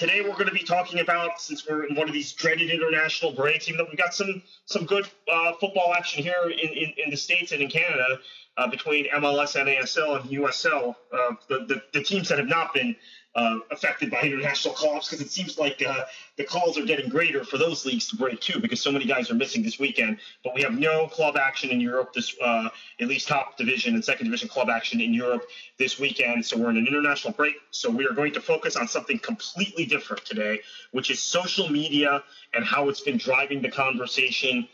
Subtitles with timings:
[0.00, 3.32] today we're going to be talking about, since we're in one of these dreaded international
[3.32, 7.10] breaks, even though we've got some some good uh, football action here in, in, in,
[7.10, 8.18] the States and in Canada
[8.56, 12.96] uh, between MLS, NASL, and USL, uh, the, the, the, teams that have not been
[13.34, 16.04] uh, affected by international calls because it seems like uh,
[16.36, 19.30] the calls are getting greater for those leagues to break too because so many guys
[19.30, 20.18] are missing this weekend.
[20.42, 22.68] But we have no club action in Europe this, uh,
[23.00, 25.42] at least top division and second division club action in Europe
[25.78, 26.44] this weekend.
[26.44, 27.54] So we're in an international break.
[27.70, 30.60] So we are going to focus on something completely different today,
[30.90, 34.66] which is social media and how it's been driving the conversation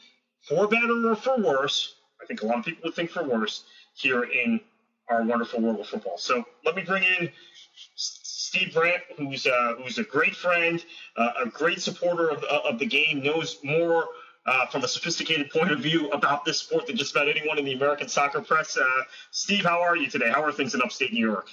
[0.48, 1.96] for better or for worse.
[2.22, 3.64] I think a lot of people would think for worse
[3.94, 4.60] here in
[5.08, 6.18] our wonderful world of football.
[6.18, 7.30] So let me bring in
[8.46, 10.84] Steve Brandt, who's uh, who's a great friend,
[11.16, 14.06] uh, a great supporter of, of the game, knows more
[14.46, 17.64] uh, from a sophisticated point of view about this sport than just about anyone in
[17.64, 18.76] the American soccer press.
[18.76, 18.84] Uh,
[19.32, 20.30] Steve, how are you today?
[20.30, 21.48] How are things in upstate New York?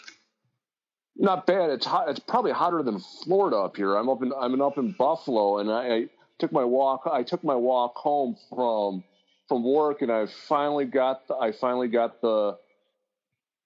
[1.15, 1.71] Not bad.
[1.71, 2.09] It's hot.
[2.09, 3.95] It's probably hotter than Florida up here.
[3.95, 6.05] I'm up in I'm up in Buffalo, and I, I
[6.37, 7.09] took my walk.
[7.11, 9.03] I took my walk home from
[9.47, 12.57] from work, and I finally got the, I finally got the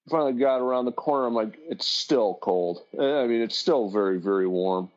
[0.08, 1.26] finally got around the corner.
[1.26, 2.82] I'm like, it's still cold.
[2.98, 4.90] I mean, it's still very very warm.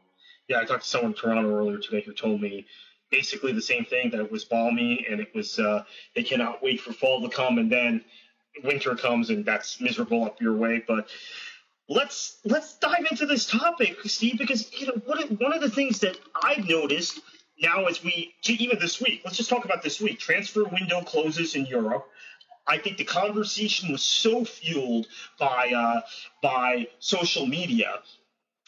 [0.47, 2.65] Yeah, I talked to someone in Toronto earlier today who told me
[3.09, 5.83] basically the same thing that it was balmy and it was uh,
[6.15, 8.03] they cannot wait for fall to come and then
[8.63, 10.83] winter comes and that's miserable up your way.
[10.85, 11.07] But
[11.87, 15.99] let's let's dive into this topic, Steve, because you know of, one of the things
[15.99, 17.19] that I've noticed
[17.61, 20.19] now as we even this week, let's just talk about this week.
[20.19, 22.07] Transfer window closes in Europe.
[22.71, 26.01] I think the conversation was so fueled by uh,
[26.41, 27.99] by social media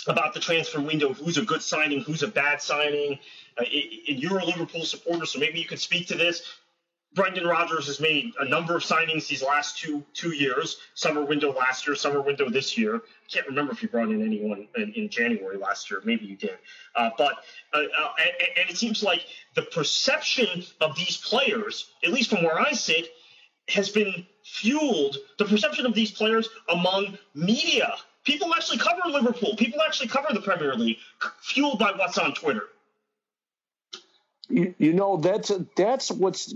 [0.08, 3.18] about the transfer window, who's a good signing, who's a bad signing.
[3.58, 3.64] Uh,
[4.10, 6.42] and you're a Liverpool supporter, so maybe you could speak to this.
[7.14, 10.80] Brendan Rodgers has made a number of signings these last two two years.
[10.96, 12.96] Summer window last year, summer window this year.
[12.96, 16.02] I can't remember if you brought in anyone in, in January last year.
[16.04, 16.58] Maybe you did.
[16.94, 17.36] Uh, but
[17.74, 19.22] uh, uh, and, and it seems like
[19.56, 23.08] the perception of these players, at least from where I sit,
[23.70, 25.18] has been fueled.
[25.38, 30.42] The perception of these players among media, people actually cover Liverpool, people actually cover the
[30.42, 30.98] Premier League,
[31.42, 32.64] fueled by what's on Twitter.
[34.50, 36.54] You, you know that's that's what's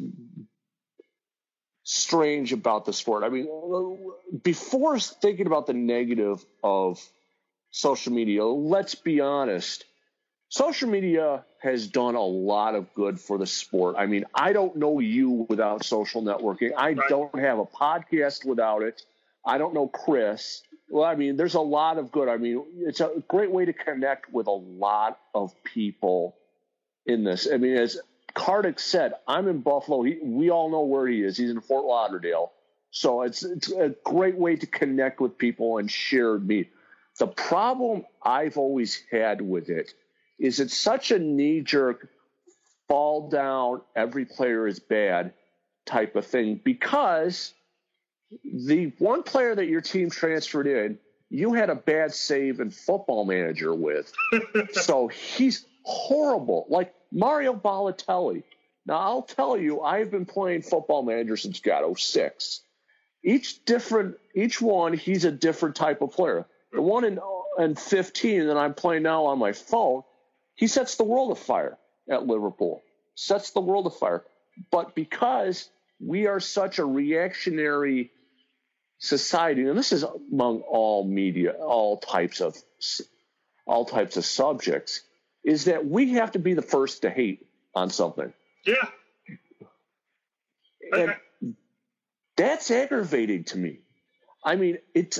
[1.83, 3.23] strange about the sport.
[3.23, 3.47] I mean,
[4.43, 7.01] before thinking about the negative of
[7.71, 9.85] social media, let's be honest.
[10.49, 13.95] Social media has done a lot of good for the sport.
[13.97, 16.71] I mean, I don't know you without social networking.
[16.77, 17.09] I right.
[17.09, 19.01] don't have a podcast without it.
[19.45, 20.61] I don't know Chris.
[20.89, 22.29] Well, I mean, there's a lot of good.
[22.29, 26.37] I mean, it's a great way to connect with a lot of people
[27.05, 27.47] in this.
[27.51, 27.99] I mean, as
[28.33, 30.03] Kartik said, I'm in Buffalo.
[30.03, 31.35] He, we all know where he is.
[31.35, 32.53] He's in Fort Lauderdale.
[32.91, 36.69] So it's, it's a great way to connect with people and share me.
[37.19, 39.93] The problem I've always had with it
[40.39, 42.09] is it's such a knee jerk
[42.87, 45.33] fall down, every player is bad
[45.85, 47.53] type of thing because
[48.43, 50.99] the one player that your team transferred in,
[51.29, 54.11] you had a bad save and football manager with.
[54.71, 56.65] so he's horrible.
[56.69, 58.43] Like Mario Balotelli.
[58.85, 62.61] Now, I'll tell you, I've been playing football manager since God 06.
[63.23, 66.45] Each different, each one, he's a different type of player.
[66.71, 70.03] The one in, uh, in 15 that I'm playing now on my phone,
[70.57, 71.77] he sets the world afire
[72.09, 72.81] at Liverpool,
[73.15, 74.23] sets the world afire.
[74.71, 75.69] But because
[75.99, 78.11] we are such a reactionary
[78.97, 82.57] society, and this is among all media, all types of
[83.65, 85.01] all types of subjects,
[85.43, 88.33] is that we have to be the first to hate on something.
[88.65, 88.87] Yeah.
[90.91, 91.15] And
[92.35, 93.79] that's aggravating to me.
[94.43, 95.19] I mean, it's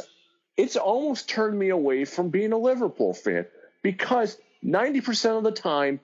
[0.55, 3.45] it's almost turned me away from being a Liverpool fan
[3.83, 4.35] because
[4.67, 5.99] 90% of the time,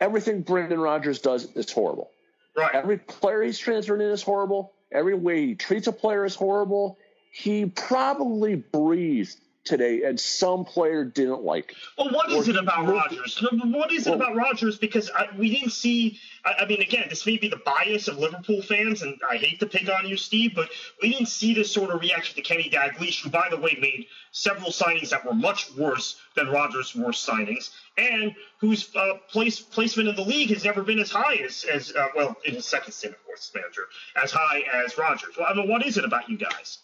[0.00, 2.10] everything Brendan Rodgers does is horrible.
[2.56, 2.74] Right.
[2.74, 4.72] Every player he's transferred in is horrible.
[4.92, 6.98] Every way he treats a player is horrible.
[7.32, 11.74] He probably breathed today, and some player didn't like.
[11.96, 13.42] Well, what is it about Rodgers?
[13.52, 14.78] What is it well, about Rodgers?
[14.78, 16.18] Because I, we didn't see.
[16.44, 19.60] I, I, mean, again, this may be the bias of Liverpool fans, and I hate
[19.60, 20.68] to pick on you, Steve, but
[21.02, 24.06] we didn't see this sort of reaction to Kenny Dalglish, who, by the way, made
[24.32, 30.08] several signings that were much worse than Rodgers' worst signings, and whose uh, place placement
[30.08, 32.92] in the league has never been as high as, as uh, well in his second
[32.92, 33.82] stint, of course, manager,
[34.22, 35.36] as high as Rodgers.
[35.38, 36.78] Well, I mean, what is it about you guys,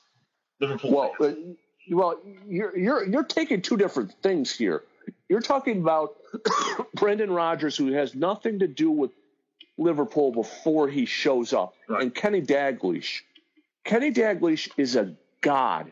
[0.60, 0.92] Liverpool?
[0.92, 1.14] Well.
[1.18, 1.36] Fans?
[1.36, 4.84] Uh, well, you're you're you're taking two different things here.
[5.28, 6.16] You're talking about
[6.94, 9.10] Brendan Rodgers, who has nothing to do with
[9.76, 12.02] Liverpool before he shows up, right.
[12.02, 13.20] and Kenny Dalglish.
[13.84, 15.90] Kenny Dalglish is a god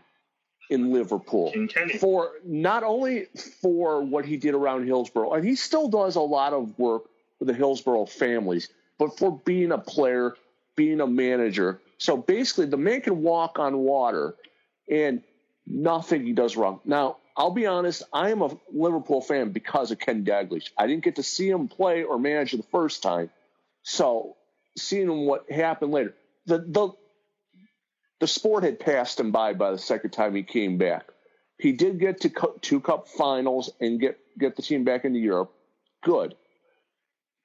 [0.71, 1.53] in Liverpool
[1.99, 3.27] for not only
[3.63, 7.05] for what he did around Hillsborough, and he still does a lot of work
[7.39, 8.69] with the Hillsborough families,
[8.99, 10.35] but for being a player,
[10.77, 11.81] being a manager.
[11.97, 14.35] So basically, the man can walk on water,
[14.91, 15.23] and
[15.69, 16.81] nothing he does wrong.
[16.85, 20.71] Now, I'll be honest, I am a Liverpool fan because of Ken Dalglish.
[20.77, 23.31] I didn't get to see him play or manage the first time,
[23.83, 24.37] so
[24.77, 26.15] seeing what happened later,
[26.47, 26.91] the the
[28.21, 31.07] the sport had passed him by by the second time he came back.
[31.59, 32.31] He did get to
[32.61, 35.53] two cup finals and get get the team back into Europe.
[36.03, 36.35] Good,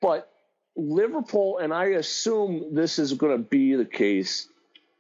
[0.02, 0.30] but
[0.76, 4.48] Liverpool, and I assume this is going to be the case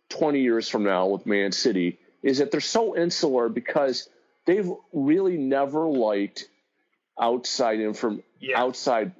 [0.09, 4.09] 20 years from now with Man City, is that they're so insular because
[4.45, 6.45] they've really never liked
[7.19, 8.59] outside inform yeah.
[8.59, 9.11] outside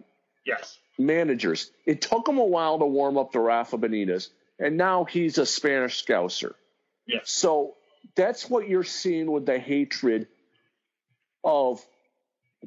[0.46, 1.72] yes managers.
[1.86, 4.30] It took him a while to warm up to Rafa Benitez,
[4.60, 6.54] and now he's a Spanish scouser.
[7.08, 7.32] Yes.
[7.32, 7.76] So
[8.16, 10.28] that's what you're seeing with the hatred
[11.44, 11.86] of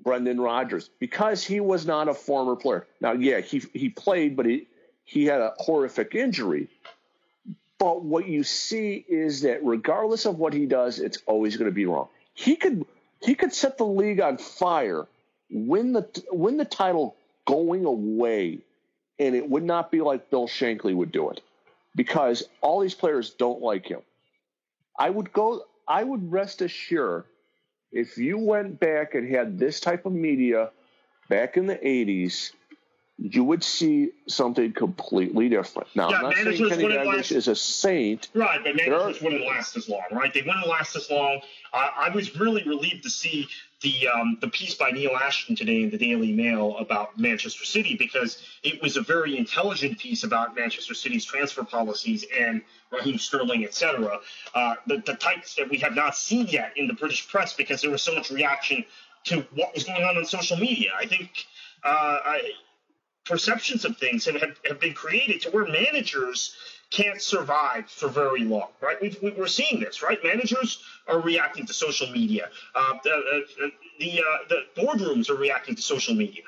[0.03, 2.87] Brendan Rodgers because he was not a former player.
[3.01, 4.67] Now, yeah, he he played, but he
[5.05, 6.69] he had a horrific injury.
[7.79, 11.75] But what you see is that regardless of what he does, it's always going to
[11.75, 12.09] be wrong.
[12.35, 12.87] He could
[13.21, 15.07] he could set the league on fire,
[15.51, 18.61] win the win the title going away,
[19.19, 21.41] and it would not be like Bill Shankly would do it
[21.95, 24.01] because all these players don't like him.
[24.99, 25.63] I would go.
[25.89, 27.25] I would rest assured
[27.93, 30.71] if you went back and had this type of media
[31.29, 32.53] back in the 80s,
[33.19, 35.89] you would see something completely different.
[35.95, 38.29] Now, yeah, I'm not saying Kenny Dalglish is a saint.
[38.35, 40.33] Right, but managers are, wouldn't last as long, right?
[40.33, 41.41] They wouldn't last as long.
[41.73, 43.49] I was really relieved to see
[43.83, 47.97] the um, the piece by Neil Ashton today in the Daily Mail about Manchester City
[47.97, 53.65] because it was a very intelligent piece about Manchester City's transfer policies and Raheem Sterling,
[53.65, 54.21] etc.
[54.55, 57.83] Uh, the, the types that we have not seen yet in the British press because
[57.83, 58.85] there was so much reaction
[59.25, 60.93] to what was going on on social media.
[60.99, 61.31] I think
[61.85, 62.51] uh, I,
[63.27, 66.57] perceptions of things have, have been created to where managers
[66.91, 68.97] can't survive for very long, right?
[69.01, 70.19] we are seeing this, right?
[70.23, 72.49] Managers are reacting to social media.
[72.75, 73.69] Uh, the uh,
[73.99, 76.43] the, uh, the boardrooms are reacting to social media.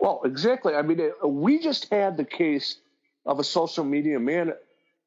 [0.00, 0.74] Well, exactly.
[0.74, 2.76] I mean, we just had the case
[3.26, 4.54] of a social media man,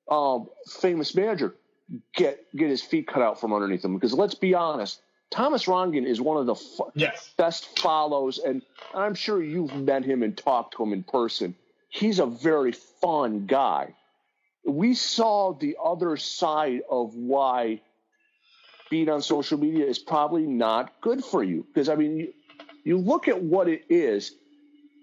[0.09, 0.49] um,
[0.79, 1.55] famous manager,
[2.13, 3.95] get get his feet cut out from underneath him.
[3.95, 5.01] Because let's be honest,
[5.31, 7.31] Thomas Rongen is one of the yes.
[7.37, 8.61] best follows, and
[8.93, 11.55] I'm sure you've met him and talked to him in person
[11.91, 13.93] he's a very fun guy.
[14.65, 17.81] We saw the other side of why
[18.89, 21.65] being on social media is probably not good for you.
[21.71, 22.33] Because, I mean, you,
[22.83, 24.33] you look at what it is,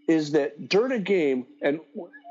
[0.09, 1.81] is that during a game, and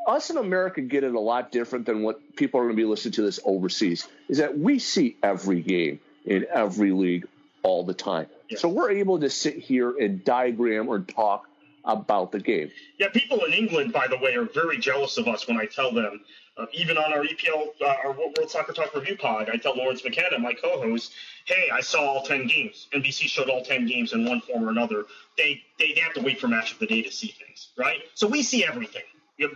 [0.07, 2.85] us in America get it a lot different than what people are going to be
[2.85, 7.27] listening to this overseas, is that we see every game in every league
[7.67, 8.27] all the time.
[8.49, 8.61] Yes.
[8.61, 11.49] So we're able to sit here and diagram or talk
[11.83, 12.71] about the game.
[12.97, 15.91] Yeah, people in England, by the way, are very jealous of us when I tell
[15.91, 16.21] them,
[16.55, 20.01] uh, even on our EPL, uh, our World Soccer Talk review pod, I tell Lawrence
[20.01, 21.11] McKenna, my co-host,
[21.43, 22.87] hey, I saw all 10 games.
[22.93, 25.03] NBC showed all 10 games in one form or another.
[25.37, 27.99] They, they, they have to wait for match of the day to see things, right?
[28.13, 29.03] So we see everything.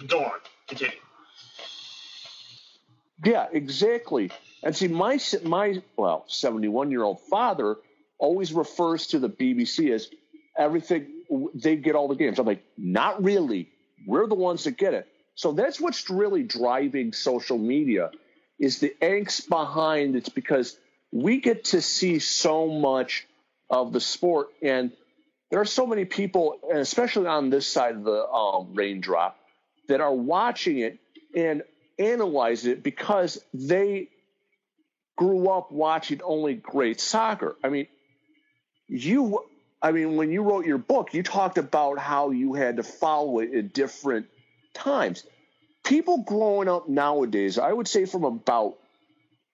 [0.08, 0.98] Go on, continue.
[3.24, 4.32] Yeah, exactly.
[4.64, 7.78] And see, my my well, seventy one year old father
[8.22, 10.08] always refers to the BBC as
[10.58, 11.08] everything
[11.56, 12.40] they get all the games.
[12.40, 13.70] I'm like, not really.
[14.06, 15.08] We're the ones that get it.
[15.36, 18.12] So that's what's really driving social media
[18.60, 20.78] is the angst behind it's because
[21.12, 23.28] we get to see so much
[23.70, 24.92] of the sport and
[25.50, 29.38] there are so many people and especially on this side of the um, raindrop
[29.88, 31.00] that are watching it
[31.36, 31.64] and
[31.98, 34.10] analyze it because they
[35.18, 37.56] grew up watching only great soccer.
[37.64, 37.88] I mean,
[38.92, 39.40] you
[39.82, 43.40] I mean, when you wrote your book, you talked about how you had to follow
[43.40, 44.28] it at different
[44.74, 45.24] times.
[45.84, 48.78] People growing up nowadays, I would say from about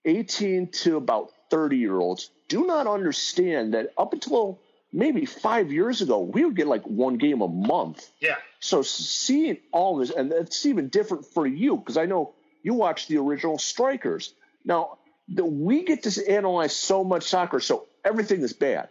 [0.03, 4.59] 18 to about 30 year olds, do not understand that up until
[4.91, 8.05] maybe five years ago, we would get like one game a month.
[8.19, 8.35] Yeah.
[8.59, 13.07] So seeing all this, and it's even different for you because I know you watch
[13.07, 14.33] the original Strikers.
[14.65, 14.97] Now,
[15.29, 18.89] the, we get to analyze so much soccer, so everything is bad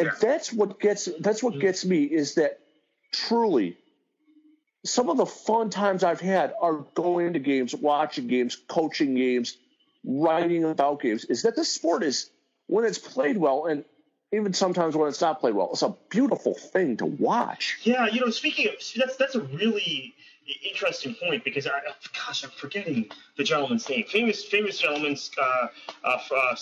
[0.00, 0.18] and yeah.
[0.20, 2.58] that's what gets that's what gets me is that
[3.12, 3.76] truly
[4.84, 9.58] some of the fun times I've had are going to games, watching games, coaching games,
[10.04, 11.26] writing about games.
[11.26, 12.30] Is that the sport is
[12.66, 13.84] when it's played well, and
[14.32, 17.78] even sometimes when it's not played well, it's a beautiful thing to watch.
[17.82, 20.14] Yeah, you know, speaking of that's that's a really
[20.68, 21.80] interesting point because I,
[22.26, 24.04] gosh, I'm forgetting the gentleman's name.
[24.08, 25.66] Famous, famous gentleman uh,
[26.04, 26.56] uh, uh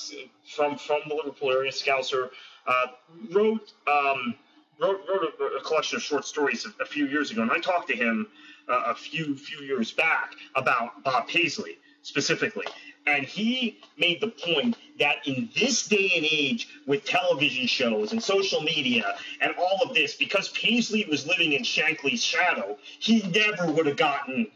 [0.57, 2.31] from from the Liverpool area, Scouser,
[2.69, 2.87] uh,
[3.33, 4.35] wrote um,
[4.81, 7.59] wrote wrote a, a, collection of short stories a, a, few years ago, and I
[7.59, 8.29] talked to him
[8.69, 12.67] uh, a few few years back about Bob Paisley specifically.
[13.07, 18.23] And he made the point that in this day and age, with television shows and
[18.23, 23.73] social media and all of this, because Paisley was living in Shankly's shadow, he never
[23.73, 24.49] would have gotten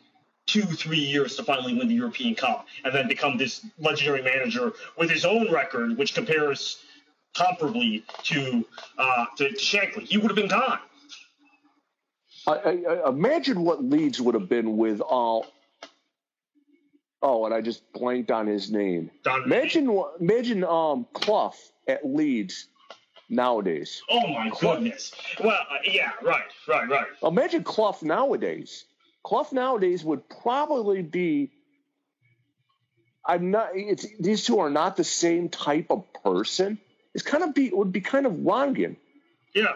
[0.46, 4.72] two, three years to finally win the European Cup and then become this legendary manager
[4.98, 6.82] with his own record, which compares
[7.34, 8.64] comparably to
[8.98, 10.02] uh, to Shankly.
[10.02, 10.78] He would have been gone.
[12.46, 15.46] I, I, imagine what Leeds would have been with all
[17.22, 19.10] Oh, and I just blanked on his name.
[19.22, 21.54] Don imagine, imagine um, Clough
[21.86, 22.66] at Leeds
[23.28, 24.02] nowadays.
[24.10, 24.74] Oh my Clough.
[24.74, 25.12] goodness!
[25.42, 27.06] Well, uh, yeah, right, right, right.
[27.22, 28.84] Imagine Clough nowadays.
[29.22, 31.52] Clough nowadays would probably be.
[33.24, 33.70] I'm not.
[33.74, 36.78] It's these two are not the same type of person.
[37.14, 38.96] It's kind of be it would be kind of Rongen.
[39.54, 39.72] Yeah,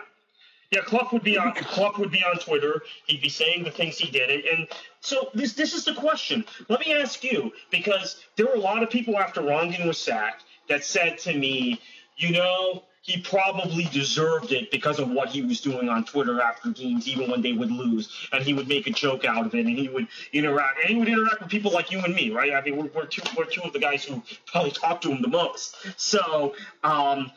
[0.71, 2.83] yeah, Clough would be on Clough would be on Twitter.
[3.07, 4.67] He'd be saying the things he did, and
[5.01, 6.45] so this this is the question.
[6.69, 10.45] Let me ask you because there were a lot of people after Rongen was sacked
[10.69, 11.81] that said to me,
[12.17, 16.71] you know, he probably deserved it because of what he was doing on Twitter after
[16.71, 19.65] games, even when they would lose, and he would make a joke out of it,
[19.65, 22.53] and he would interact, and he would interact with people like you and me, right?
[22.53, 25.23] I mean, we're, we're two we're two of the guys who probably talk to him
[25.23, 25.77] the most.
[25.97, 26.55] So.
[26.83, 27.31] Um,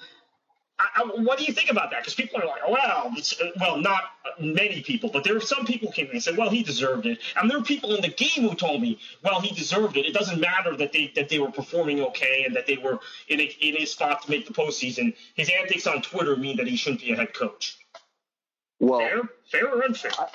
[0.82, 2.00] I, what do you think about that?
[2.00, 3.14] Because people are like, well,
[3.60, 4.04] well, not
[4.42, 7.20] many people, but there are some people came in and said, well, he deserved it.
[7.36, 10.06] And there are people in the game who told me, well, he deserved it.
[10.06, 13.40] It doesn't matter that they that they were performing okay and that they were in
[13.40, 15.16] a, in a spot to make the postseason.
[15.36, 17.78] His antics on Twitter mean that he shouldn't be a head coach.
[18.80, 20.12] Well, fair, fair or unfair?
[20.18, 20.28] I,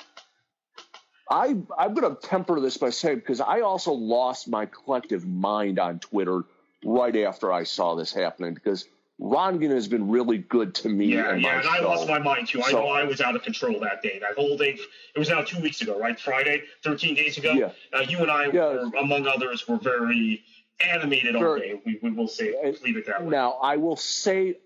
[1.29, 5.79] I I'm going to temper this by saying because I also lost my collective mind
[5.79, 6.43] on Twitter
[6.83, 8.87] right after I saw this happening because
[9.19, 11.05] Rongen has been really good to me.
[11.05, 12.61] Yeah, and yeah, and I lost my mind too.
[12.61, 14.19] So, I know I was out of control that day.
[14.19, 14.77] That whole day,
[15.15, 16.19] it was now two weeks ago, right?
[16.19, 17.53] Friday, 13 days ago.
[17.53, 17.69] Yeah.
[17.93, 18.73] Uh, you and I, yeah.
[18.73, 20.43] were, among others, were very
[20.81, 21.79] animated all day.
[21.85, 22.53] We, we will say,
[22.83, 23.29] leave it that way.
[23.29, 24.57] Now, I will say,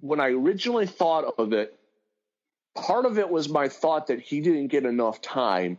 [0.00, 1.78] when I originally thought of it,
[2.74, 5.78] part of it was my thought that he didn't get enough time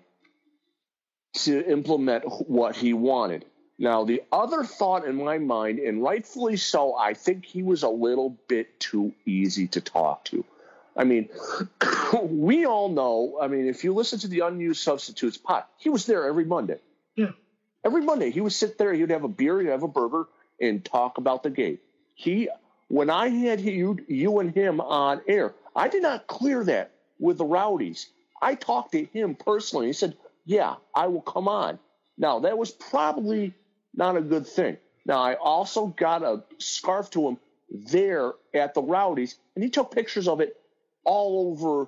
[1.33, 3.45] to implement what he wanted.
[3.79, 7.89] Now, the other thought in my mind, and rightfully so, I think he was a
[7.89, 10.45] little bit too easy to talk to.
[10.95, 11.29] I mean,
[12.23, 16.05] we all know, I mean, if you listen to the unused substitutes pot, he was
[16.05, 16.79] there every Monday.
[17.15, 17.31] Yeah.
[17.83, 20.27] Every Monday, he would sit there, he would have a beer, he'd have a burger,
[20.61, 21.79] and talk about the game.
[22.13, 22.49] He,
[22.89, 27.39] when I had you, you and him on air, I did not clear that with
[27.39, 28.07] the rowdies.
[28.41, 29.87] I talked to him personally.
[29.87, 30.15] He said,
[30.45, 31.79] Yeah, I will come on.
[32.17, 33.53] Now, that was probably
[33.93, 34.77] not a good thing.
[35.05, 37.37] Now, I also got a scarf to him
[37.69, 40.55] there at the Rowdies, and he took pictures of it
[41.03, 41.87] all over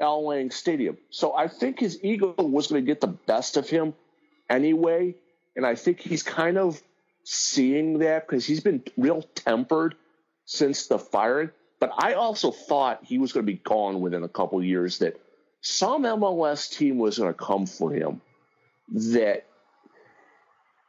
[0.00, 0.96] Al Lang Stadium.
[1.10, 3.94] So I think his ego was going to get the best of him
[4.50, 5.14] anyway,
[5.54, 6.80] and I think he's kind of
[7.24, 9.94] seeing that because he's been real tempered
[10.44, 11.50] since the firing.
[11.78, 14.98] But I also thought he was going to be gone within a couple years.
[14.98, 15.20] That
[15.60, 18.20] some MLS team was going to come for him.
[18.92, 19.46] That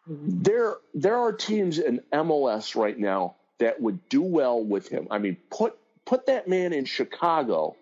[0.08, 5.08] there there are teams in MLS right now that would do well with him.
[5.12, 7.76] I mean, put put that man in Chicago,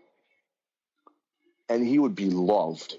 [1.70, 2.98] and he would be loved.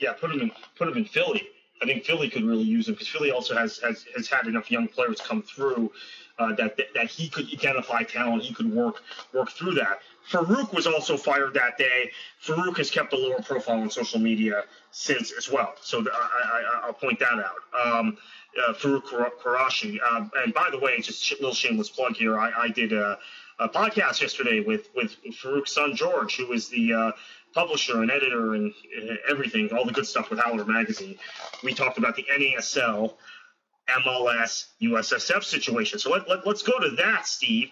[0.00, 1.46] Yeah, put him in put him in Philly.
[1.82, 4.70] I think Philly could really use him because Philly also has, has has had enough
[4.70, 5.92] young players come through
[6.38, 8.42] uh, that, that that he could identify talent.
[8.42, 9.02] He could work
[9.34, 10.00] work through that.
[10.30, 12.10] Farouk was also fired that day.
[12.44, 15.74] Farouk has kept a lower profile on social media since as well.
[15.80, 17.98] So I, will point that out.
[17.98, 18.16] Um,
[18.58, 19.04] uh, Farouk
[19.42, 19.98] Quraishi.
[20.02, 22.38] Um, and by the way, just a little shameless plug here.
[22.38, 23.18] I, I did a,
[23.58, 27.12] a, podcast yesterday with with Farouk's son George, who is the uh,
[27.56, 28.72] publisher and editor and
[29.02, 31.16] uh, everything, all the good stuff with Howler Magazine.
[31.64, 33.14] We talked about the NASL,
[33.88, 35.98] MLS, USSF situation.
[35.98, 37.70] So let, let, let's go to that, Steve.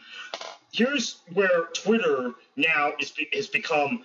[0.72, 4.04] Here's where Twitter now is, has become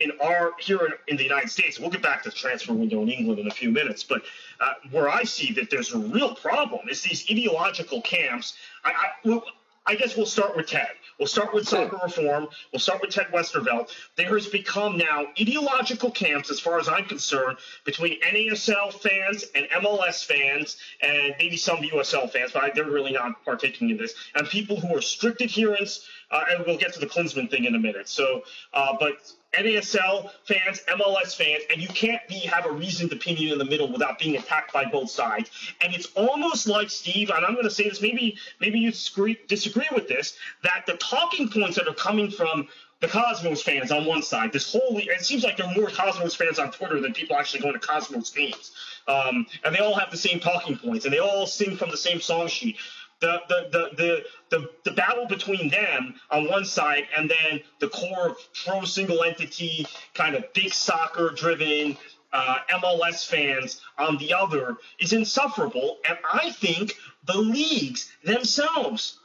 [0.00, 3.08] in our here in, the United States, we'll get back to the transfer window in
[3.08, 4.22] England in a few minutes, but
[4.60, 8.54] uh, where I see that there's a real problem is these ideological camps.
[8.84, 9.44] I, I, well,
[9.86, 10.90] I guess we'll start with Ted.
[11.18, 12.48] We'll start with soccer reform.
[12.72, 13.90] We'll start with Ted Westervelt.
[14.16, 19.66] There has become now ideological camps, as far as I'm concerned, between NASL fans and
[19.82, 24.48] MLS fans, and maybe some USL fans, but they're really not partaking in this, and
[24.48, 26.06] people who are strict adherents.
[26.30, 28.08] Uh, and we'll get to the Klinsmann thing in a minute.
[28.08, 28.42] So,
[28.72, 33.58] uh, but NASL fans, MLS fans, and you can't be have a reasoned opinion in
[33.58, 35.50] the middle without being attacked by both sides.
[35.80, 39.88] And it's almost like Steve, and I'm going to say this, maybe maybe you disagree,
[39.92, 42.68] with this, that the talking points that are coming from
[43.00, 46.34] the Cosmos fans on one side, this whole it seems like there are more Cosmos
[46.34, 48.72] fans on Twitter than people actually going to Cosmos games,
[49.08, 51.96] um, and they all have the same talking points, and they all sing from the
[51.96, 52.76] same song sheet
[53.20, 58.36] the, the, the, the, the, battle between them on one side and then the core
[58.64, 61.96] pro single entity, kind of big soccer driven
[62.32, 65.98] uh, MLS fans on the other is insufferable.
[66.08, 66.94] And I think
[67.26, 69.18] the leagues themselves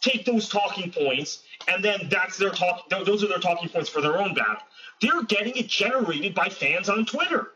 [0.00, 2.88] take those talking points and then that's their talk.
[2.90, 4.62] Those are their talking points for their own battle.
[5.00, 7.52] They're getting it generated by fans on Twitter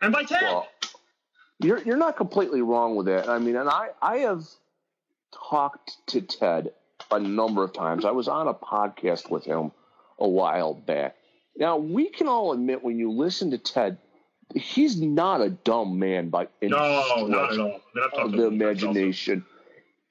[0.00, 0.42] and by Ted.
[0.42, 0.68] Well,
[1.60, 3.28] you're you're not completely wrong with that.
[3.28, 4.46] I mean, and I I have
[5.32, 6.72] talked to Ted
[7.10, 8.04] a number of times.
[8.04, 9.72] I was on a podcast with him
[10.18, 11.16] a while back.
[11.56, 13.98] Now, we can all admit when you listen to Ted,
[14.54, 17.80] he's not a dumb man by any no, not at all.
[18.16, 19.44] Of the imagination.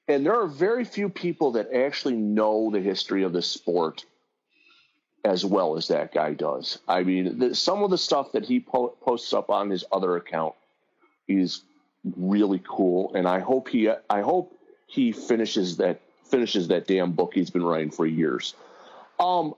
[0.06, 4.04] And there are very few people that actually know the history of the sport
[5.24, 6.78] as well as that guy does.
[6.88, 10.16] I mean, the, some of the stuff that he po- posts up on his other
[10.16, 10.54] account
[11.26, 11.62] is
[12.16, 14.57] really cool, and I hope he, I hope
[14.88, 18.54] he finishes that finishes that damn book he's been writing for years.
[19.20, 19.54] Um,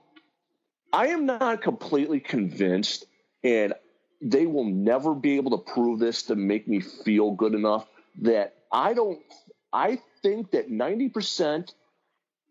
[0.93, 3.05] I am not completely convinced,
[3.43, 3.73] and
[4.21, 7.87] they will never be able to prove this to make me feel good enough
[8.21, 9.19] that I don't.
[9.73, 11.73] I think that ninety percent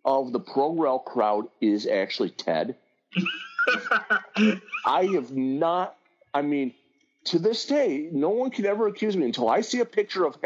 [0.04, 2.76] of the pro rel crowd is actually Ted.
[4.86, 5.96] I have not.
[6.32, 6.72] I mean,
[7.24, 10.40] to this day, no one can ever accuse me until I see a picture of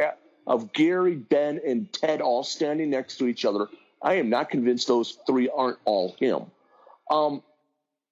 [0.47, 3.69] of Gary, Ben, and Ted all standing next to each other,
[4.03, 6.45] I am not convinced those three aren't all him.
[7.11, 7.43] Um,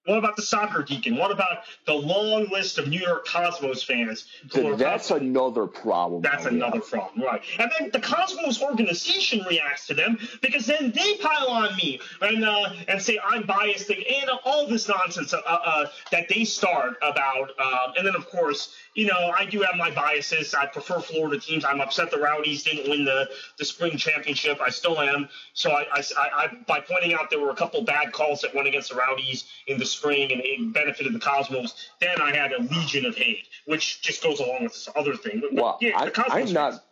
[0.07, 1.17] what about the soccer deacon?
[1.17, 4.27] What about the long list of New York Cosmos fans?
[4.53, 5.11] that's Cosmos?
[5.11, 6.23] another problem.
[6.23, 7.41] That's another problem, right?
[7.59, 12.45] And then the Cosmos organization reacts to them because then they pile on me and
[12.45, 17.51] uh, and say I'm biased and all this nonsense uh, uh, that they start about.
[17.61, 20.55] Um, and then of course you know, I do have my biases.
[20.55, 21.65] I prefer Florida teams.
[21.65, 24.61] I'm upset the Rowdies didn't win the, the spring championship.
[24.61, 25.29] I still am.
[25.55, 28.69] So I, I, I, by pointing out there were a couple bad calls that went
[28.69, 32.63] against the Rowdies in the spring and it benefited the Cosmos, then I had a
[32.63, 35.41] legion of hate, which just goes along with this other thing.
[35.41, 36.53] But, well, yeah, I, am fans.
[36.53, 36.85] not.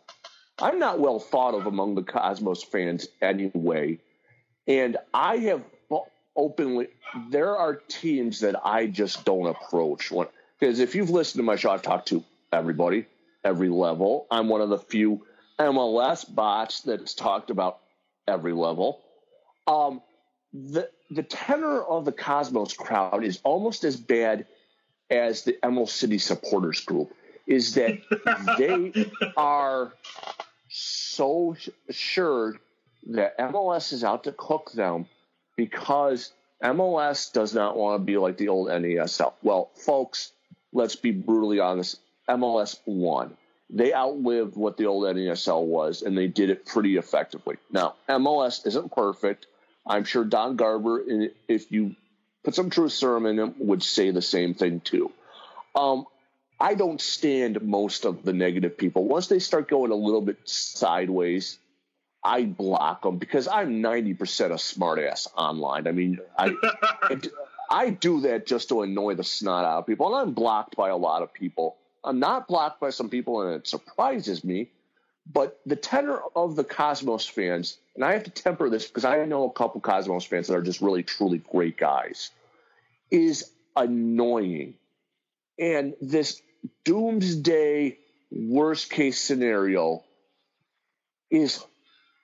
[0.59, 3.99] I'm not well thought of among the Cosmos fans anyway,
[4.67, 5.63] and I have
[6.35, 6.87] openly.
[7.29, 10.27] There are teams that I just don't approach when
[10.59, 13.07] because if you've listened to my show, I've talked to everybody,
[13.43, 14.27] every level.
[14.29, 15.25] I'm one of the few
[15.59, 17.79] MLS bots that's talked about
[18.27, 19.01] every level.
[19.67, 20.01] Um,
[20.53, 24.47] the the tenor of the Cosmos crowd is almost as bad
[25.09, 27.13] as the Emerald City supporters group.
[27.45, 27.99] Is that
[28.57, 29.93] they are
[30.69, 31.57] so
[31.89, 32.55] sure
[33.07, 35.05] that MLS is out to cook them
[35.57, 36.31] because
[36.63, 39.33] MLS does not want to be like the old NASL.
[39.43, 40.31] Well, folks,
[40.71, 43.35] let's be brutally honest, MLS won.
[43.69, 47.57] They outlived what the old NASL was, and they did it pretty effectively.
[47.71, 49.47] Now, MLS isn't perfect.
[49.85, 51.03] I'm sure Don Garber,
[51.47, 51.95] if you
[52.43, 55.11] put some truth serum in him, would say the same thing too.
[55.75, 56.05] Um,
[56.59, 59.05] I don't stand most of the negative people.
[59.05, 61.57] Once they start going a little bit sideways,
[62.23, 65.87] I block them because I'm 90% a smartass online.
[65.87, 66.53] I mean, I,
[67.71, 70.89] I do that just to annoy the snot out of people, and I'm blocked by
[70.89, 71.77] a lot of people.
[72.03, 74.69] I'm not blocked by some people, and it surprises me.
[75.31, 79.23] But the tenor of the Cosmos fans, and I have to temper this because I
[79.25, 82.31] know a couple Cosmos fans that are just really, truly great guys,
[83.09, 84.73] is annoying.
[85.59, 86.41] And this
[86.83, 87.97] doomsday
[88.31, 90.03] worst case scenario
[91.29, 91.63] is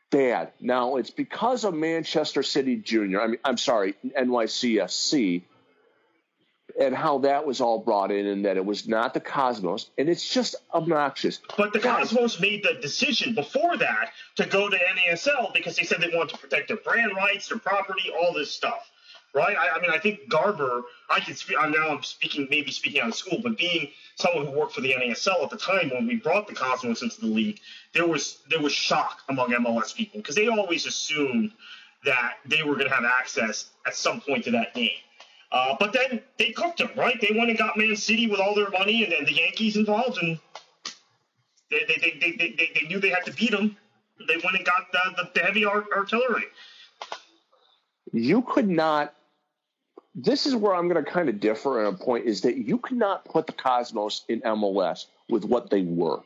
[0.09, 0.51] bad.
[0.59, 3.21] Now it's because of Manchester City Junior.
[3.21, 5.43] I mean, I'm sorry, NYCFC,
[6.79, 10.09] and how that was all brought in, and that it was not the Cosmos, and
[10.09, 11.39] it's just obnoxious.
[11.57, 16.01] But the Cosmos made the decision before that to go to NASL because they said
[16.01, 18.89] they wanted to protect their brand rights, their property, all this stuff
[19.33, 19.55] right?
[19.55, 20.83] I, I, mean, I think Garber.
[21.09, 21.57] I can speak.
[21.59, 24.81] I'm now I'm speaking, maybe speaking out of school, but being someone who worked for
[24.81, 27.59] the NASL at the time when we brought the Cosmos into the league,
[27.93, 31.51] there was there was shock among MLS people because they always assumed
[32.03, 34.91] that they were going to have access at some point to that name.
[35.51, 37.19] Uh, but then they cooked them, right?
[37.21, 40.17] They went and got Man City with all their money and then the Yankees involved,
[40.21, 40.37] and
[41.71, 43.77] they, they, they, they, they, they knew they had to beat them.
[44.27, 46.45] They went and got the, the heavy artillery.
[48.11, 49.13] You could not.
[50.15, 52.79] This is where I'm going to kind of differ in a point is that you
[52.79, 56.21] could not put the Cosmos in MLS with what they were.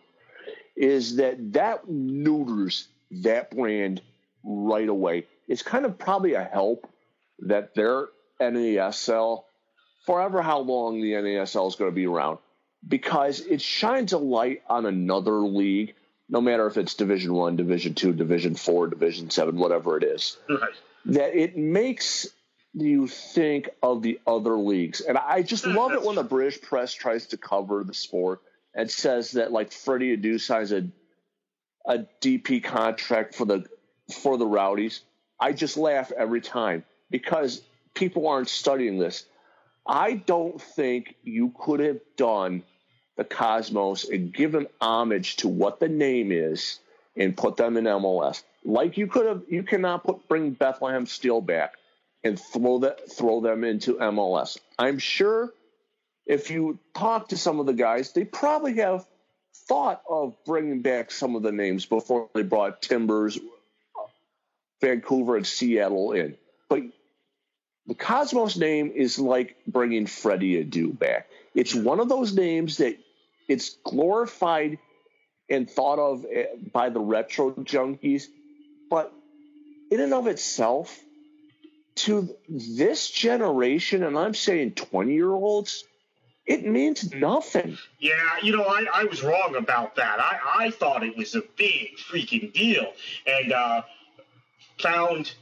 [0.78, 4.02] Is that that neuters that brand
[4.44, 5.28] right away?
[5.50, 6.90] It's kind of probably a help
[7.40, 8.08] that their
[8.41, 9.43] NASL,
[10.06, 12.39] forever how long the NASL is going to be around,
[12.88, 15.95] because it shines a light on another league,
[16.30, 20.38] no matter if it's Division One, Division Two, Division Four, Division Seven, whatever it is.
[20.49, 20.60] Right.
[21.06, 22.27] That it makes
[22.73, 26.62] you think of the other leagues, and I just mm, love it when the British
[26.62, 28.41] press tries to cover the sport
[28.73, 30.88] and says that like Freddie Adu signs a
[31.86, 33.65] a DP contract for the
[34.13, 35.01] for the Rowdies.
[35.39, 37.62] I just laugh every time because
[37.93, 39.25] people aren't studying this.
[39.86, 42.63] I don't think you could have done
[43.17, 46.80] the Cosmos and given homage to what the name is
[47.15, 48.43] and put them in MLS.
[48.63, 51.73] Like you could have, you cannot put bring Bethlehem Steel back
[52.23, 54.58] and throw that throw them into MLS.
[54.77, 55.51] I'm sure
[56.25, 59.06] if you talk to some of the guys, they probably have
[59.67, 63.39] thought of bringing back some of the names before they brought Timbers,
[64.80, 66.38] Vancouver, and Seattle in.
[66.69, 66.84] But
[67.88, 71.28] the Cosmos name is like bringing Freddie Adu back.
[71.56, 72.98] It's one of those names that
[73.48, 74.78] it's glorified
[75.50, 78.28] and thought of eh, by the retro junkies,
[78.89, 79.12] but
[79.89, 80.98] in and of itself,
[81.96, 85.84] to this generation, and I'm saying 20 year olds,
[86.46, 87.78] it means nothing.
[88.00, 90.20] Yeah, you know, I, I was wrong about that.
[90.20, 92.94] I, I thought it was a big freaking deal
[93.28, 93.82] and uh,
[94.80, 95.34] found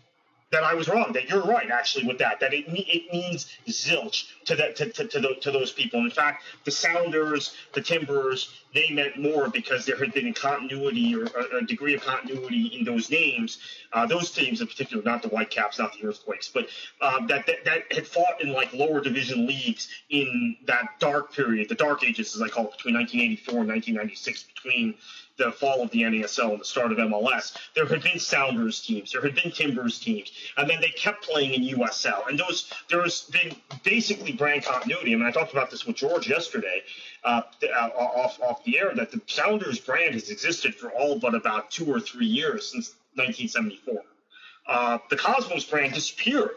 [0.51, 1.12] that I was wrong.
[1.13, 2.39] That you're right, actually, with that.
[2.39, 5.99] That it it means zilch to that to, to, to, the, to those people.
[5.99, 11.27] In fact, the Sounders, the Timbers, they meant more because there had been continuity or
[11.57, 13.59] a, degree of continuity in those names.
[13.93, 16.67] Uh, those teams in particular, not the Whitecaps, not the Earthquakes, but
[17.01, 21.69] um, that, that that had fought in like lower division leagues in that dark period,
[21.69, 24.95] the dark ages, as I call it, between 1984 and 1996, between
[25.39, 29.13] the fall of the NASL and the start of MLS, there had been Sounders teams,
[29.13, 32.28] there had been Timbers teams, and then they kept playing in USL.
[32.28, 35.13] And those there has been basically brand continuity.
[35.13, 36.84] I mean, I talked about this with George yesterday
[37.23, 41.34] uh, uh, off off the air that the Sounders brand has existed for all but
[41.34, 44.04] about two or three years since 1974.
[44.67, 46.52] Uh, the Cosmos brand disappeared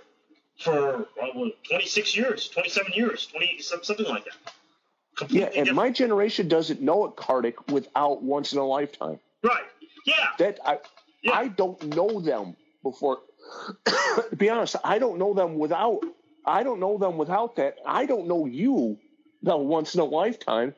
[0.59, 4.53] for uh, 26 years, 27 years, 20 something like that.
[5.17, 5.77] Completely yeah, and different.
[5.77, 9.19] my generation doesn't know it, Kartik, without once in a lifetime.
[9.43, 9.65] Right.
[10.07, 10.15] Yeah.
[10.39, 10.79] That I
[11.23, 11.33] yeah.
[11.33, 13.21] I don't know them before.
[13.87, 16.01] to be honest, I don't know them without.
[16.45, 17.77] I don't know them without that.
[17.87, 18.99] I don't know you,
[19.43, 20.75] the once in a lifetime.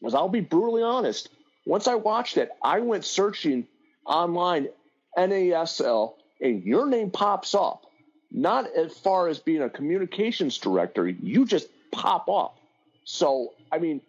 [0.00, 1.28] Because I'll be brutally honest.
[1.66, 3.66] Once I watched it, I went searching
[4.04, 4.68] online
[5.16, 7.84] NASL, and your name pops up.
[8.30, 12.58] Not as far as being a communications director, you just pop up.
[13.04, 14.00] So I mean,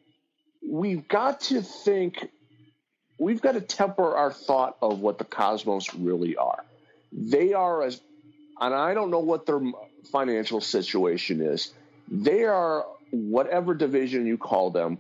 [0.68, 2.30] we've got to think,
[3.18, 6.64] we've got to temper our thought of what the Cosmos really are.
[7.12, 8.02] They are as,
[8.60, 9.62] and I don't know what their
[10.12, 11.74] financial situation is.
[12.08, 15.00] They are whatever division you call them,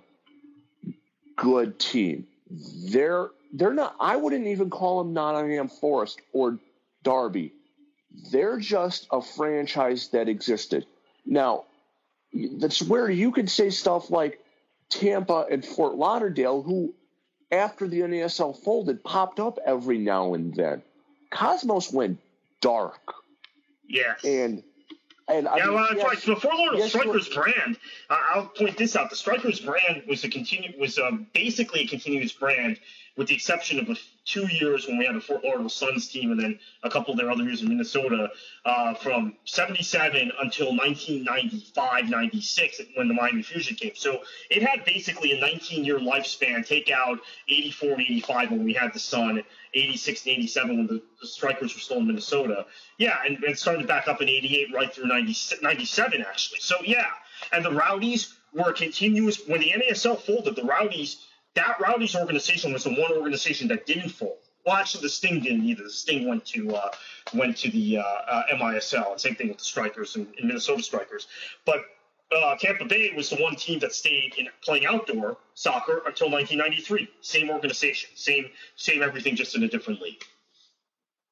[1.36, 2.28] good team.
[2.50, 3.96] They're they're not.
[4.00, 6.60] I wouldn't even call them Nottingham Forest or
[7.04, 7.54] Derby.
[8.32, 10.86] They're just a franchise that existed.
[11.26, 11.66] Now,
[12.34, 14.40] that's where you could say stuff like,
[14.90, 16.94] Tampa and Fort Lauderdale, who
[17.52, 20.82] after the NASL folded popped up every now and then.
[21.32, 22.20] Cosmos went
[22.62, 23.14] dark.
[23.88, 24.24] Yes.
[24.24, 24.64] And
[25.28, 26.18] and yeah, I mean, well, that's yes, right.
[26.20, 27.78] So the Fort Lauderdale yes, Strikers brand,
[28.10, 29.12] uh, I'll point this out.
[29.12, 32.80] The Strikers brand was a continue was um, basically a continuous brand
[33.20, 36.32] with the exception of a, two years when we had the Fort Lauderdale Suns team
[36.32, 38.30] and then a couple of their other years in Minnesota
[38.64, 43.92] uh, from 77 until 1995, 96 when the Miami Fusion came.
[43.94, 48.72] So it had basically a 19 year lifespan, take out 84 and 85 when we
[48.72, 52.68] had the Sun, 86 and 87 when the, the Strikers were still in Minnesota.
[53.00, 56.60] Yeah, and, and started back up in 88 right through 90, 97 actually.
[56.62, 57.08] So yeah,
[57.52, 59.46] and the Rowdies were continuous.
[59.46, 61.18] When the NASL folded, the Rowdies–
[61.56, 64.38] that Rowdy's organization was the one organization that didn't fold.
[64.66, 65.84] Well, actually, the Sting didn't either.
[65.84, 66.92] The Sting went to uh,
[67.34, 71.28] went to the uh, uh, MISL, same thing with the Strikers and, and Minnesota Strikers.
[71.66, 71.86] But
[72.32, 77.10] uh, Tampa Bay was the one team that stayed in playing outdoor soccer until 1993.
[77.22, 80.24] Same organization, same same everything, just in a different league.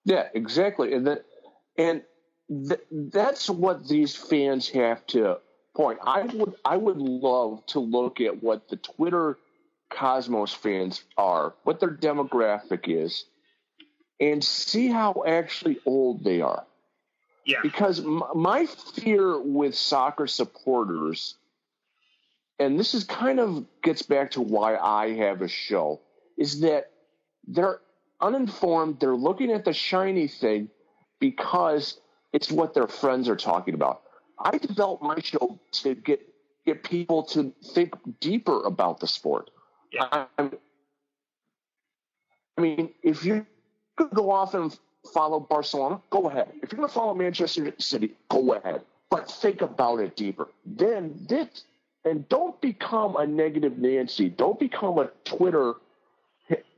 [0.05, 0.93] Yeah, exactly.
[0.93, 1.25] And that
[1.77, 2.01] And
[2.49, 5.39] th- that's what these fans have to
[5.75, 5.99] point.
[6.01, 9.37] I would I would love to look at what the Twitter
[9.89, 13.25] Cosmos fans are, what their demographic is,
[14.19, 16.65] and see how actually old they are.
[17.45, 17.59] Yeah.
[17.61, 21.35] Because m- my fear with soccer supporters,
[22.59, 26.01] and this is kind of gets back to why I have a show,
[26.37, 26.91] is that
[27.47, 27.79] they're
[28.19, 28.99] uninformed.
[28.99, 30.69] They're looking at the shiny thing
[31.19, 31.99] because
[32.33, 34.01] it's what their friends are talking about.
[34.39, 36.21] I developed my show to get
[36.65, 39.49] get people to think deeper about the sport.
[39.91, 40.25] Yeah.
[40.37, 40.49] I,
[42.57, 43.45] I mean, if you
[43.95, 44.77] could go off and
[45.13, 46.51] follow Barcelona, go ahead.
[46.61, 48.81] If you're going to follow Manchester City, go ahead.
[49.09, 50.49] But think about it deeper.
[50.65, 51.63] Then this,
[52.03, 54.29] and don't become a negative Nancy.
[54.29, 55.75] Don't become a Twitter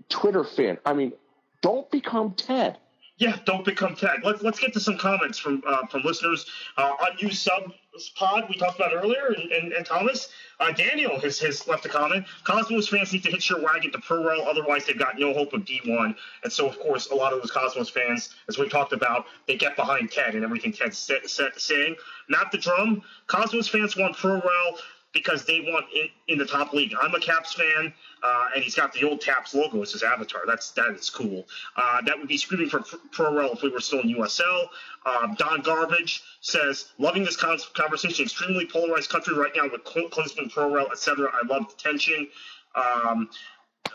[0.10, 0.78] Twitter fan.
[0.86, 1.14] I mean,
[1.62, 2.78] don't become Ted.
[3.18, 4.20] Yeah, don't become Ted.
[4.24, 6.46] Let's let's get to some comments from uh, from listeners.
[6.78, 7.74] Uh, unused sub
[8.08, 11.90] pod we talked about earlier, and, and, and Thomas uh, Daniel has, has left a
[11.90, 12.26] comment.
[12.44, 15.54] Cosmos fans need to hitch your wagon to pro rel, otherwise they've got no hope
[15.54, 16.16] of D1.
[16.44, 19.56] And so, of course, a lot of those Cosmos fans, as we talked about, they
[19.56, 21.10] get behind Ted and everything Ted's
[21.58, 21.96] saying.
[22.28, 23.02] Not the drum.
[23.28, 24.78] Cosmos fans want pro rel
[25.14, 26.94] because they want in, in the top league.
[27.00, 27.94] I'm a Caps fan,
[28.24, 30.42] uh, and he's got the old Caps logo as his avatar.
[30.46, 31.48] That's that is cool.
[31.76, 34.68] Uh, that would be screaming for pro rel if we were still in USL.
[35.06, 38.26] Um, Don Garbage says, loving this con- conversation.
[38.26, 41.32] Extremely polarized country right now with Klinsmann, pro rel, etc.
[41.34, 42.28] I love the tension.
[42.76, 43.30] Um,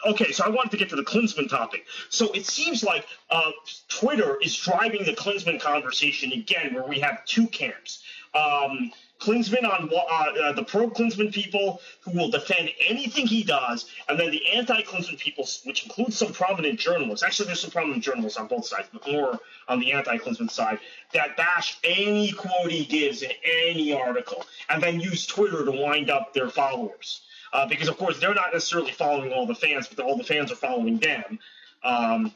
[0.06, 1.86] okay, so I wanted to get to the Klinsmann topic.
[2.08, 3.52] So it seems like uh,
[3.88, 8.02] Twitter is driving the Klinsmann conversation again, where we have two camps.
[8.34, 13.86] Um, Klinsmann on uh, uh, the pro Klinsmann people who will defend anything he does,
[14.08, 17.24] and then the anti Klinsmann people, which includes some prominent journalists.
[17.24, 20.78] Actually, there's some prominent journalists on both sides, but more on the anti Klinsmann side
[21.12, 26.10] that bash any quote he gives in any article, and then use Twitter to wind
[26.10, 27.20] up their followers.
[27.52, 30.50] Uh, because of course they're not necessarily following all the fans, but all the fans
[30.50, 31.38] are following them.
[31.84, 32.32] Um,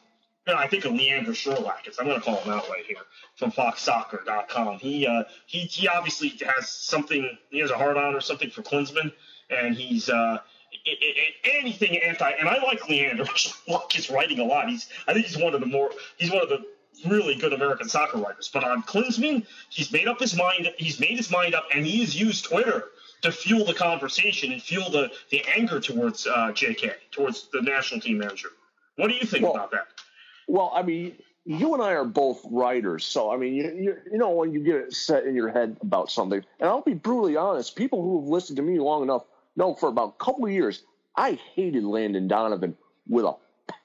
[0.49, 1.97] know, I think of Leander Schaerlaeckens.
[1.99, 2.99] I'm going to call him out right here
[3.37, 4.79] from FoxSoccer.com.
[4.79, 7.39] He uh, he he obviously has something.
[7.51, 9.13] He has a hard on or something for Klinsmann,
[9.51, 10.39] and he's uh,
[10.85, 12.31] it, it, anything anti.
[12.31, 13.25] And I like Leander.
[13.93, 14.69] His writing a lot.
[14.69, 16.65] He's I think he's one of the more he's one of the
[17.07, 18.51] really good American soccer writers.
[18.53, 20.73] But on Klinsmann, he's made up his mind.
[20.79, 22.87] He's made his mind up, and he has used Twitter
[23.23, 26.93] to fuel the conversation and fuel the the anger towards uh, J.K.
[27.11, 28.51] towards the national team manager.
[28.97, 29.87] What do you think well, about that?
[30.49, 34.19] Well, I mean, you and I are both writers, so I mean, you, you, you
[34.19, 37.37] know when you get it set in your head about something, and I'll be brutally
[37.37, 39.25] honest, people who have listened to me long enough
[39.57, 40.83] know for about a couple of years,
[41.15, 43.35] I hated Landon Donovan with a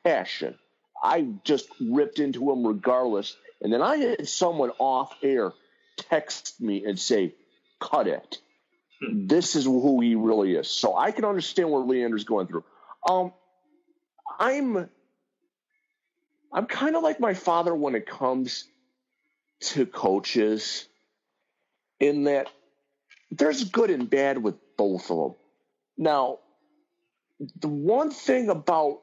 [0.04, 0.58] passion.
[1.04, 5.52] I just ripped into him regardless, and then I had someone off air
[5.97, 7.36] text me and say,
[7.80, 8.39] "Cut it."
[9.02, 9.28] Hmm.
[9.28, 10.69] This is who he really is.
[10.69, 12.63] So I can understand what Leander's going through.
[13.08, 13.34] Um,
[14.39, 14.89] I'm
[16.54, 18.66] I'm kind of like my father when it comes
[19.62, 20.88] to coaches,
[22.00, 22.50] in that
[23.32, 25.36] there's good and bad with both of them.
[25.98, 26.39] Now,
[27.60, 29.02] the one thing about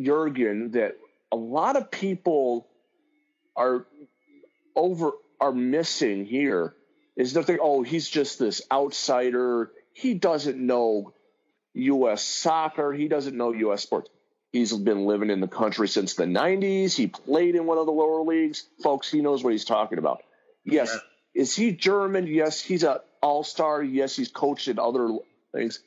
[0.00, 0.96] Jurgen that
[1.30, 2.68] a lot of people
[3.56, 3.86] are
[4.74, 6.74] over are missing here
[7.16, 11.12] is that they oh he's just this outsider he doesn't know
[11.74, 12.24] U.S.
[12.24, 13.82] soccer he doesn't know U.S.
[13.82, 14.10] sports
[14.54, 16.94] He's been living in the country since the 90s.
[16.94, 18.64] He played in one of the lower leagues.
[18.84, 20.22] Folks, he knows what he's talking about.
[20.64, 20.92] Yes.
[20.92, 21.42] Yeah.
[21.42, 22.28] Is he German?
[22.28, 22.60] Yes.
[22.60, 23.82] He's an all star.
[23.82, 24.14] Yes.
[24.14, 25.18] He's coached in other
[25.52, 25.80] things.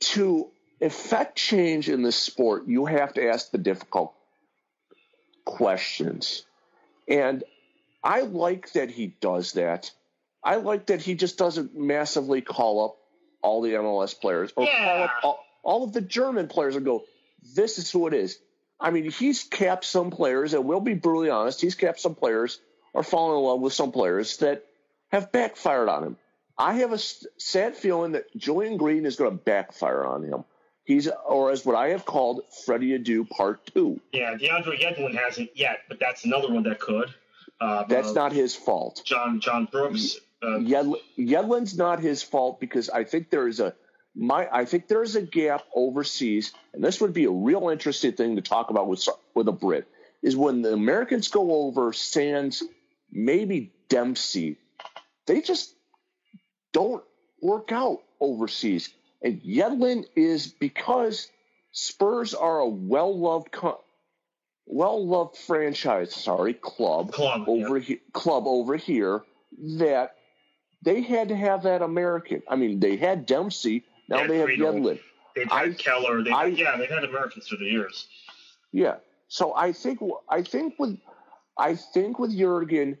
[0.00, 0.48] To
[0.80, 4.12] effect change in this sport, you have to ask the difficult
[5.44, 6.44] questions.
[7.06, 7.44] And
[8.02, 9.92] I like that he does that.
[10.42, 12.96] I like that he just doesn't massively call up
[13.42, 14.84] all the MLS players or yeah.
[14.84, 17.04] call up all, all of the German players will go,
[17.54, 18.38] this is who it is.
[18.78, 22.60] I mean, he's capped some players, and we'll be brutally honest, he's capped some players
[22.94, 24.64] or fallen in love with some players that
[25.08, 26.16] have backfired on him.
[26.56, 30.44] I have a sad feeling that Julian Green is going to backfire on him.
[30.84, 34.00] He's, or as what I have called Freddie Adu Part Two.
[34.12, 37.12] Yeah, DeAndre Yedlin hasn't yet, but that's another one that could.
[37.60, 39.02] Uh, that's uh, not his fault.
[39.04, 40.16] John John Brooks.
[40.40, 43.74] Uh, Yedlin, Yedlin's not his fault because I think there is a
[44.16, 48.36] my I think there's a gap overseas, and this would be a real interesting thing
[48.36, 49.86] to talk about with with a Brit.
[50.22, 52.62] Is when the Americans go over Sands,
[53.12, 54.56] maybe Dempsey,
[55.26, 55.74] they just
[56.72, 57.04] don't
[57.40, 58.88] work out overseas.
[59.22, 61.28] And Yedlin is because
[61.72, 63.80] Spurs are a well loved co-
[64.66, 67.84] well-loved franchise, sorry, club, Club, over yeah.
[67.84, 69.22] he, club over here
[69.78, 70.16] that
[70.82, 72.42] they had to have that American.
[72.48, 73.84] I mean, they had Dempsey.
[74.08, 74.72] Now Yeah, they have Friedel.
[74.74, 75.00] Yedlin.
[75.34, 76.22] They've had I- Keller.
[76.22, 78.06] They, I- yeah, they've had Americans through the years.
[78.72, 78.96] Yeah.
[79.28, 80.98] So I think I think with
[81.58, 82.98] I think with Jurgen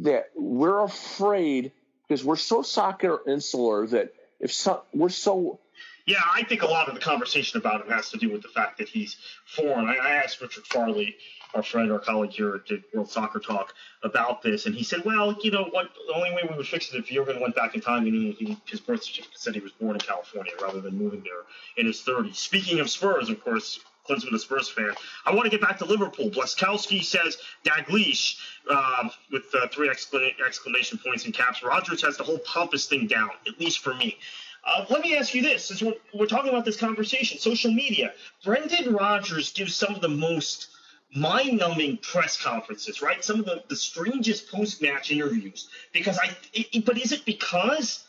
[0.00, 1.72] that we're afraid
[2.08, 5.60] because we're so soccer insular that if so, we're so
[6.06, 8.48] Yeah, I think a lot of the conversation about him has to do with the
[8.48, 9.88] fact that he's foreign.
[9.88, 11.16] I, I asked Richard Farley,
[11.54, 15.36] our friend, our colleague here at World Soccer Talk, about this, and he said, "Well,
[15.42, 15.88] you know what?
[16.08, 18.32] The only way we would fix it if Jurgen went back in time and he,
[18.32, 21.42] he, his birth certificate said he was born in California rather than moving there
[21.76, 23.80] in his 30s." Speaking of Spurs, of course.
[24.04, 24.92] Clint's a Spurs fan.
[25.24, 26.28] I want to get back to Liverpool.
[26.28, 28.36] Blaskowski says Dalglish
[28.68, 31.62] um, with uh, three excla- exclamation points in caps.
[31.62, 34.18] Rodgers has the whole pompous thing down, at least for me.
[34.64, 38.12] Uh, let me ask you this: since we're, we're talking about this conversation, social media,
[38.44, 40.68] Brendan Rodgers gives some of the most
[41.14, 43.24] mind-numbing press conferences, right?
[43.24, 45.68] Some of the, the strangest post-match interviews.
[45.92, 48.04] Because I, it, but is it because,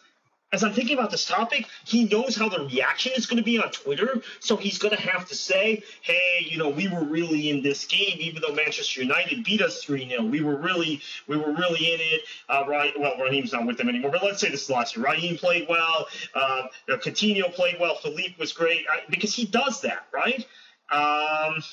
[0.53, 3.59] as I'm thinking about this topic, he knows how the reaction is going to be
[3.59, 7.49] on Twitter, so he's going to have to say, "Hey, you know, we were really
[7.49, 11.35] in this game, even though Manchester United beat us three 0 We were really, we
[11.35, 12.97] were really in it." Uh, right?
[12.97, 15.05] Well, Raheem's not with them anymore, but let's say this is last year.
[15.05, 16.07] Raheem played well.
[16.35, 17.95] Uh, Coutinho played well.
[17.95, 20.45] Philippe was great I, because he does that, right?
[20.91, 21.63] Um,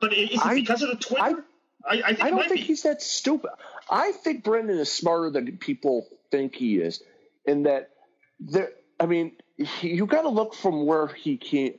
[0.00, 1.44] but is it I- because of the Twitter?
[1.88, 2.60] I, I, think I don't think be.
[2.62, 3.50] he's that stupid.
[3.88, 7.02] I think Brendan is smarter than people think he is,
[7.44, 7.90] in that
[8.40, 8.70] there.
[8.98, 11.74] I mean, he, you got to look from where he came,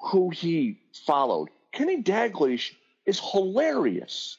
[0.00, 1.50] who he followed.
[1.72, 2.72] Kenny Dalglish
[3.06, 4.38] is hilarious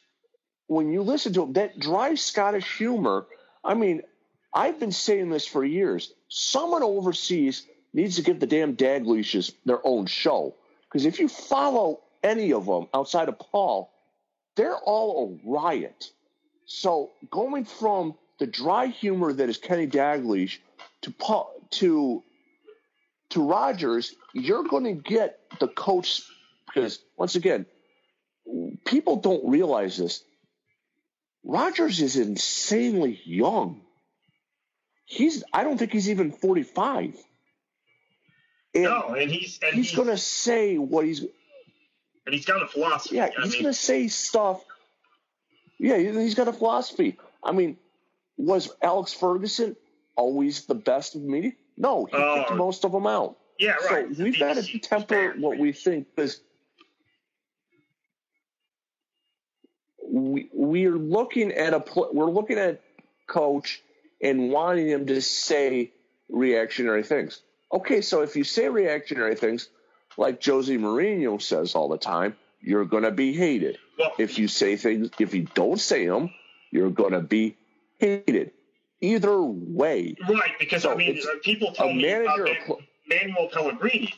[0.67, 1.53] when you listen to him.
[1.53, 3.25] That dry Scottish humor.
[3.63, 4.01] I mean,
[4.53, 6.13] I've been saying this for years.
[6.27, 10.55] Someone overseas needs to give the damn Dalglishes their own show
[10.89, 13.91] because if you follow any of them outside of Paul,
[14.55, 16.11] they're all a riot.
[16.65, 20.57] So going from the dry humor that is Kenny Dalglish
[21.03, 22.23] to Paul, to
[23.29, 26.23] to Rodgers, you're going to get the coach
[26.67, 27.65] because once again,
[28.85, 30.23] people don't realize this.
[31.43, 33.81] Rodgers is insanely young.
[35.05, 37.15] He's I don't think he's even 45.
[38.73, 41.23] And No, and he's and he's he's, going to say what he's
[42.25, 43.15] and he's got a philosophy.
[43.17, 44.63] yeah, I he's mean, going to say stuff.
[45.79, 47.17] Yeah, he- he's got a philosophy.
[47.43, 47.77] I mean,
[48.37, 49.75] was Alex Ferguson
[50.15, 51.51] always the best of media?
[51.77, 52.43] No, he oh.
[52.47, 53.37] kicked most of them out.
[53.59, 54.07] yeah, right.
[54.15, 55.41] So we've got to temper fan.
[55.41, 56.41] what we think because
[60.07, 61.83] we we're looking at a
[62.13, 62.81] we're looking at
[63.27, 63.81] coach
[64.21, 65.91] and wanting him to say
[66.29, 67.41] reactionary things.
[67.71, 69.69] Okay, so if you say reactionary things,
[70.17, 73.77] like José Mourinho says all the time, you're going to be hated.
[74.17, 76.31] If you say things, if you don't say them,
[76.71, 77.55] you're going to be
[77.99, 78.51] hated.
[79.01, 83.27] Either way, right, because So I mean, uh, people tell a me manager about Man-
[83.27, 84.13] Manuel Pellegrini.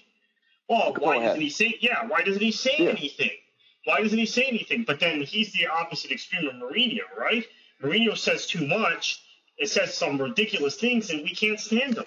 [0.69, 1.27] Well, Go why ahead.
[1.29, 1.77] doesn't he say?
[1.81, 2.89] Yeah, why doesn't he say Yeah.
[2.91, 3.31] anything?
[3.85, 4.83] Why doesn't he say anything?
[4.85, 7.45] But then he's the opposite extreme of Mourinho, right?
[7.81, 9.21] Mourinho says too much.
[9.57, 12.05] It says some ridiculous things, and we can't stand them.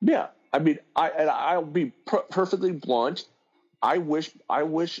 [0.00, 3.24] Yeah, I mean, I and I'll be per- perfectly blunt.
[3.80, 5.00] I wish I wish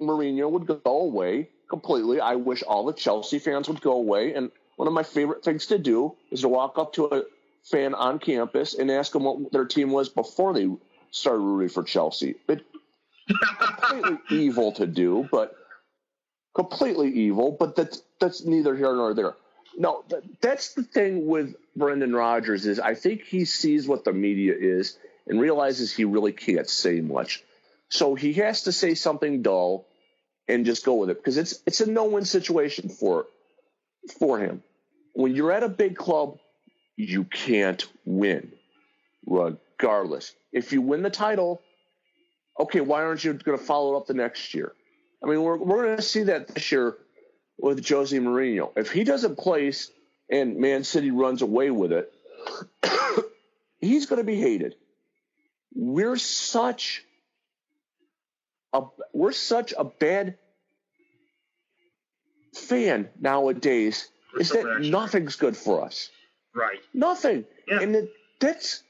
[0.00, 2.20] Mourinho would go away completely.
[2.20, 4.34] I wish all the Chelsea fans would go away.
[4.34, 7.22] And one of my favorite things to do is to walk up to a
[7.64, 10.68] fan on campus and ask them what their team was before they
[11.10, 12.34] started rooting for Chelsea.
[12.48, 12.64] It
[13.28, 15.54] completely evil to do, but
[16.54, 17.56] completely evil.
[17.58, 19.34] But that's that's neither here nor there.
[19.76, 24.12] No, th- that's the thing with Brendan Rodgers is I think he sees what the
[24.12, 27.42] media is and realizes he really can't say much.
[27.88, 29.86] So he has to say something dull
[30.48, 33.26] and just go with it because it's it's a no-win situation for
[34.18, 34.62] for him.
[35.14, 36.38] When you're at a big club,
[36.96, 38.52] you can't win,
[39.26, 40.34] regardless.
[40.52, 41.62] If you win the title,
[42.58, 44.72] okay, why aren't you going to follow up the next year?
[45.22, 46.96] I mean, we're we're going to see that this year
[47.58, 48.72] with José Mourinho.
[48.76, 49.90] If he doesn't place
[50.30, 52.12] and Man City runs away with it,
[53.80, 54.74] he's going to be hated.
[55.74, 57.04] We're such
[58.72, 60.38] a we're such a bad
[62.54, 64.08] fan nowadays.
[64.32, 66.10] We're Is so that nothing's good for us?
[66.54, 66.78] Right.
[66.92, 67.44] Nothing.
[67.66, 67.80] Yeah.
[67.80, 68.82] And it, that's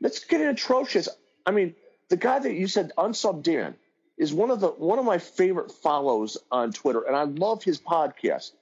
[0.00, 1.08] that's getting atrocious.
[1.46, 1.74] I mean,
[2.08, 3.76] the guy that you said unsub Dan
[4.16, 7.80] is one of the one of my favorite follows on Twitter, and I love his
[7.80, 8.52] podcast.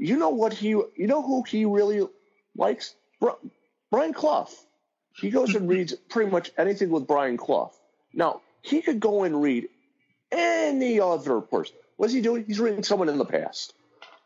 [0.00, 0.68] You know what he?
[0.68, 2.06] You know who he really
[2.56, 2.94] likes?
[3.90, 4.48] Brian Clough.
[5.12, 7.72] He goes and reads pretty much anything with Brian Clough.
[8.14, 9.68] Now he could go and read
[10.32, 11.76] any other person.
[11.98, 12.44] What's he doing?
[12.46, 13.74] He's reading someone in the past.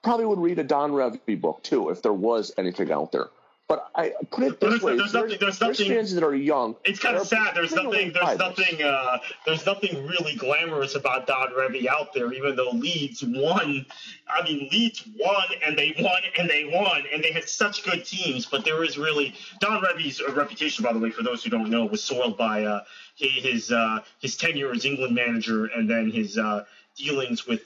[0.04, 3.30] Probably would read a Don Revie book too if there was anything out there.
[3.66, 5.88] But I put it this there's, way: there's, there's, nothing, there's there's nothing.
[5.88, 6.76] fans that are young.
[6.84, 7.54] It's kind of sad.
[7.54, 8.12] There's nothing.
[8.12, 8.82] There's nothing.
[8.82, 12.30] Uh, there's nothing really glamorous about Don Revie out there.
[12.34, 13.86] Even though Leeds won,
[14.28, 18.04] I mean Leeds won and they won and they won and they had such good
[18.04, 18.44] teams.
[18.44, 21.86] But there is really Don Revie's reputation, by the way, for those who don't know,
[21.86, 22.82] was soiled by uh,
[23.14, 26.64] his uh, his tenure as England manager and then his uh,
[26.96, 27.62] dealings with.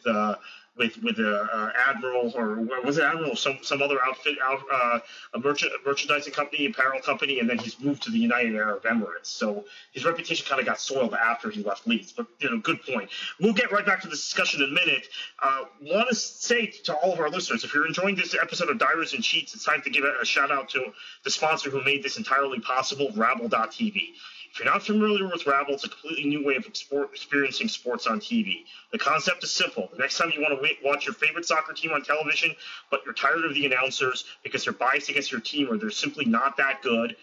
[0.79, 4.99] With with a admiral or was it admiral some some other outfit out uh,
[5.35, 8.85] a merchant a merchandising company apparel company and then he's moved to the United Arab
[8.85, 9.26] Emirates.
[9.26, 12.83] So his reputation kind of got soiled after he left Leeds but you know good
[12.85, 13.11] point.
[13.41, 15.09] We'll get right back to this discussion in a minute.
[15.43, 18.79] Uh, want to say to all of our listeners if you're enjoying this episode of
[18.79, 20.93] Divers and Cheats it's time to give a, a shout out to
[21.24, 24.14] the sponsor who made this entirely possible Rabble.tv
[24.51, 28.20] if you're not familiar with Rabble, it's a completely new way of experiencing sports on
[28.20, 28.64] TV.
[28.92, 29.88] The concept is simple.
[29.92, 32.55] The next time you want to watch your favorite soccer team on television,
[32.90, 36.24] but you're tired of the announcers because they're biased against your team or they're simply
[36.24, 37.16] not that good,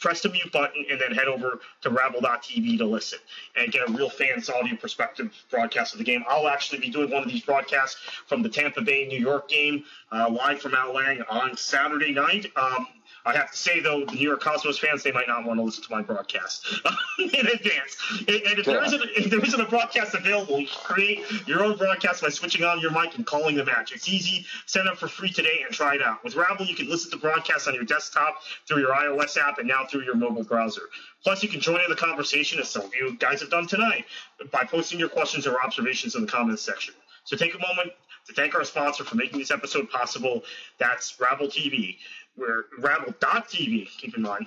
[0.00, 3.18] press the mute button and then head over to rabble.tv to listen
[3.56, 6.24] and get a real fans audio perspective broadcast of the game.
[6.28, 9.84] I'll actually be doing one of these broadcasts from the Tampa Bay New York game
[10.12, 12.46] uh, live from Al Lang on Saturday night.
[12.56, 12.88] Um,
[13.28, 15.62] I have to say though, the New York Cosmos fans they might not want to
[15.62, 16.66] listen to my broadcast
[17.18, 17.98] in advance.
[18.20, 22.22] And, if there isn't if there isn't a broadcast available, you create your own broadcast
[22.22, 23.92] by switching on your mic and calling the match.
[23.92, 24.46] It's easy.
[24.64, 26.24] Sign up for free today and try it out.
[26.24, 29.68] With Rabble, you can listen to broadcasts on your desktop through your iOS app and
[29.68, 30.88] now through your mobile browser.
[31.22, 34.06] Plus, you can join in the conversation as some of you guys have done tonight
[34.50, 36.94] by posting your questions or observations in the comments section.
[37.24, 37.92] So take a moment
[38.26, 40.44] to thank our sponsor for making this episode possible.
[40.78, 41.96] That's Rabble TV
[42.38, 44.46] where Rabble.tv, keep in mind,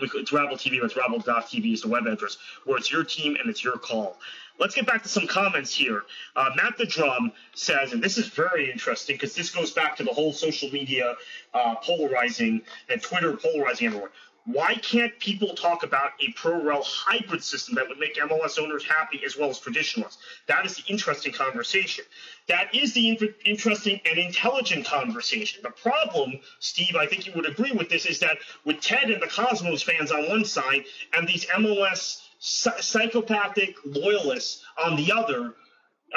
[0.00, 3.48] it's Rabble TV, but it's Rabble.tv is the web address, where it's your team and
[3.48, 4.16] it's your call.
[4.58, 6.02] Let's get back to some comments here.
[6.36, 10.04] Uh, Matt the Drum says, and this is very interesting because this goes back to
[10.04, 11.14] the whole social media
[11.54, 14.10] uh, polarizing and Twitter polarizing everyone.
[14.44, 18.84] Why can't people talk about a pro rel hybrid system that would make MLS owners
[18.84, 20.20] happy as well as traditionalists?
[20.48, 22.04] That is the interesting conversation.
[22.48, 25.60] That is the in- interesting and intelligent conversation.
[25.62, 29.22] The problem, Steve, I think you would agree with this, is that with Ted and
[29.22, 35.54] the Cosmos fans on one side and these MLS psychopathic loyalists on the other,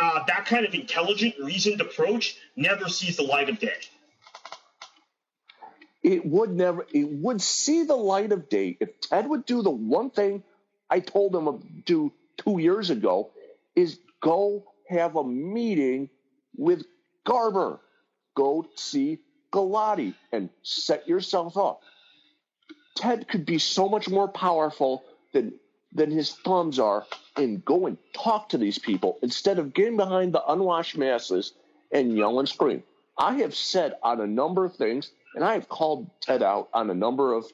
[0.01, 3.77] uh, that kind of intelligent, reasoned approach never sees the light of day
[6.05, 8.77] it would never it would see the light of day.
[8.79, 10.43] If ted would do the one thing
[10.87, 13.31] i told him to do two years ago
[13.75, 16.09] is go have a meeting
[16.55, 16.85] with
[17.23, 17.79] garber.
[18.35, 19.17] Go see
[19.51, 21.81] Gulati and set yourself up.
[22.95, 25.03] Ted could be so much more powerful
[25.33, 25.53] than
[25.91, 30.33] than his thumbs are and go and talk to these people instead of getting behind
[30.33, 31.53] the unwashed masses
[31.91, 32.83] and yell and scream.
[33.17, 36.89] I have said on a number of things and I have called Ted out on
[36.89, 37.45] a number of.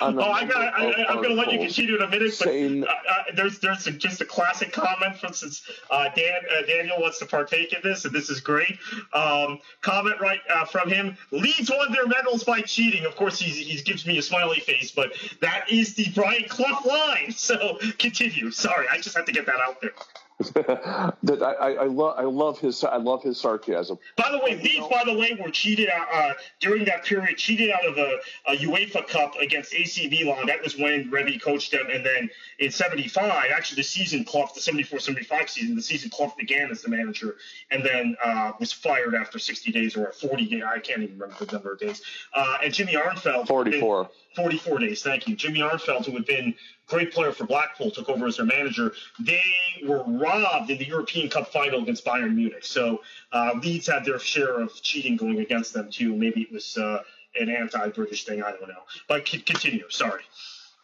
[0.00, 0.74] Oh, I got.
[0.74, 3.58] I, am going to let you continue in a minute, but saying, uh, uh, there's
[3.58, 7.74] there's a, just a classic comment from since uh, Dan uh, Daniel wants to partake
[7.74, 8.78] in this, and this is great.
[9.12, 13.04] Um, comment right uh, from him: Leeds won their medals by cheating.
[13.04, 16.80] Of course, he he gives me a smiley face, but that is the Brian Clough
[16.86, 17.34] line.
[17.46, 18.50] So continue.
[18.50, 19.92] Sorry, I just had to get that out there.
[20.38, 23.98] That I, I, love I love his I love his sarcasm.
[24.16, 27.70] By the way, Leeds, by the way, were cheated out uh, during that period, cheated
[27.70, 28.18] out of a,
[28.48, 30.46] a, UEFA Cup against AC Milan.
[30.46, 32.28] That was when Revie coached them, and then
[32.58, 36.90] in '75, actually the season Clough, the '74-75 season, the season Clough began as the
[36.90, 37.36] manager,
[37.70, 40.62] and then uh, was fired after 60 days or 40 days.
[40.66, 42.02] I can't even remember the number of days.
[42.34, 44.10] Uh, and Jimmy Armfield, 44.
[44.36, 45.02] 44 days.
[45.02, 46.54] Thank you, Jimmy Armfield, who had been
[46.86, 48.92] great player for Blackpool, took over as their manager.
[49.18, 49.42] They
[49.84, 52.64] were robbed in the European Cup final against Bayern Munich.
[52.64, 53.00] So
[53.32, 56.14] uh, Leeds had their share of cheating going against them too.
[56.14, 57.02] Maybe it was uh,
[57.40, 58.42] an anti-British thing.
[58.42, 58.82] I don't know.
[59.08, 59.84] But continue.
[59.88, 60.22] Sorry,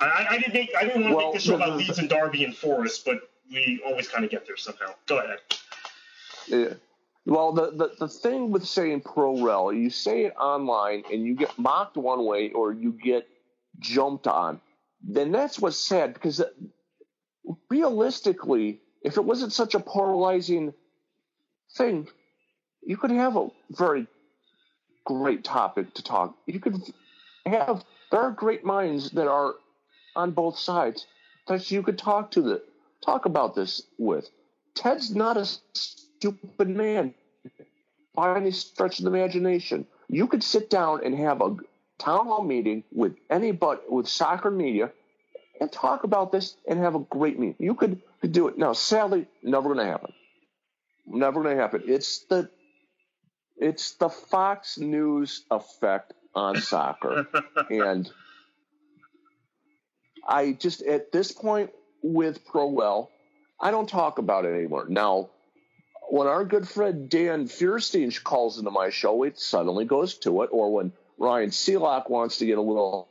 [0.01, 0.73] I, I didn't make.
[0.77, 3.21] I didn't want to well, make this show about Leeds and Derby and Forest, but
[3.53, 4.95] we always kind of get there somehow.
[5.07, 5.39] Go ahead.
[6.49, 6.75] Yeah.
[7.25, 11.37] Well, the, the, the thing with saying pro rel, you say it online and you
[11.37, 13.29] get mocked one way or you get
[13.79, 14.61] jumped on
[15.03, 16.43] then that's what's sad because
[17.69, 20.73] realistically, if it wasn't such a polarizing
[21.77, 22.09] thing,
[22.83, 24.07] you could have a very
[25.05, 26.37] great topic to talk.
[26.47, 26.77] You could
[27.47, 29.55] have there are great minds that are
[30.15, 31.07] on both sides
[31.49, 32.63] that you could talk to the
[33.05, 34.29] talk about this with.
[34.75, 37.15] Ted's not a stupid man
[38.15, 39.87] by any stretch of the imagination.
[40.09, 41.57] You could sit down and have a
[42.03, 44.91] town hall meeting with anybody with soccer media
[45.61, 47.57] and talk about this and have a great meeting.
[47.59, 48.59] You could, could do it.
[48.59, 50.13] Now, sadly, never going to happen.
[51.07, 51.83] Never going to happen.
[51.87, 52.51] It's the
[53.57, 57.29] it's the Fox News effect on soccer,
[57.71, 58.11] and
[60.27, 61.71] I just at this point
[62.03, 63.11] with pro rel,
[63.61, 64.87] I don't talk about it anymore.
[64.89, 65.31] Now,
[66.09, 70.51] when our good friend Dan Fierstein calls into my show, it suddenly goes to it,
[70.53, 70.93] or when
[71.23, 73.09] Ryan Seelock wants to get a little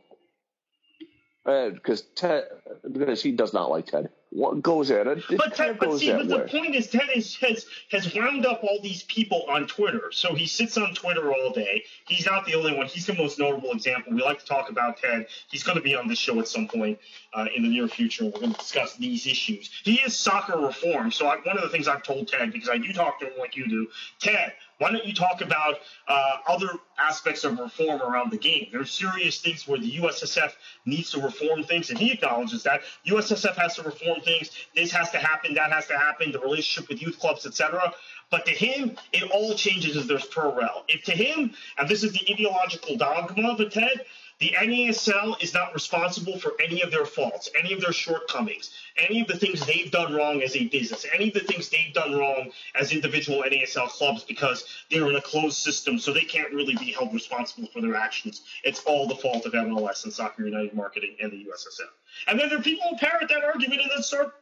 [1.46, 2.44] because uh, Ted
[2.92, 5.24] because he does not like Ted What goes at it.
[5.30, 8.80] But Ted, but see, but the point is, Ted is, has has wound up all
[8.84, 10.12] these people on Twitter.
[10.12, 11.84] So he sits on Twitter all day.
[12.08, 12.86] He's not the only one.
[12.86, 14.14] He's the most notable example.
[14.14, 15.28] We like to talk about Ted.
[15.50, 17.00] He's going to be on this show at some point
[17.34, 18.26] uh, in the near future.
[18.26, 19.72] We're going to discuss these issues.
[19.84, 21.12] He is soccer reform.
[21.12, 23.34] So I, one of the things I've told Ted because I do talk to him
[23.40, 23.88] like you do,
[24.20, 24.54] Ted.
[24.82, 25.78] Why don't you talk about
[26.08, 28.66] uh, other aspects of reform around the game?
[28.72, 30.54] There are serious things where the USSF
[30.88, 34.50] needs to reform things, and he acknowledges that USSF has to reform things.
[34.76, 35.54] This has to happen.
[35.54, 36.32] That has to happen.
[36.32, 37.94] The relationship with youth clubs, etc.
[38.32, 40.84] But to him, it all changes as there's pro rel.
[40.88, 44.04] If to him, and this is the ideological dogma of the TED,
[44.42, 49.22] the NASL is not responsible for any of their faults, any of their shortcomings, any
[49.22, 52.18] of the things they've done wrong as a business, any of the things they've done
[52.18, 56.76] wrong as individual NASL clubs because they're in a closed system, so they can't really
[56.78, 58.42] be held responsible for their actions.
[58.64, 61.92] It's all the fault of MLS and Soccer United Marketing and the USSF.
[62.28, 64.34] And then there are people who parrot that argument and then start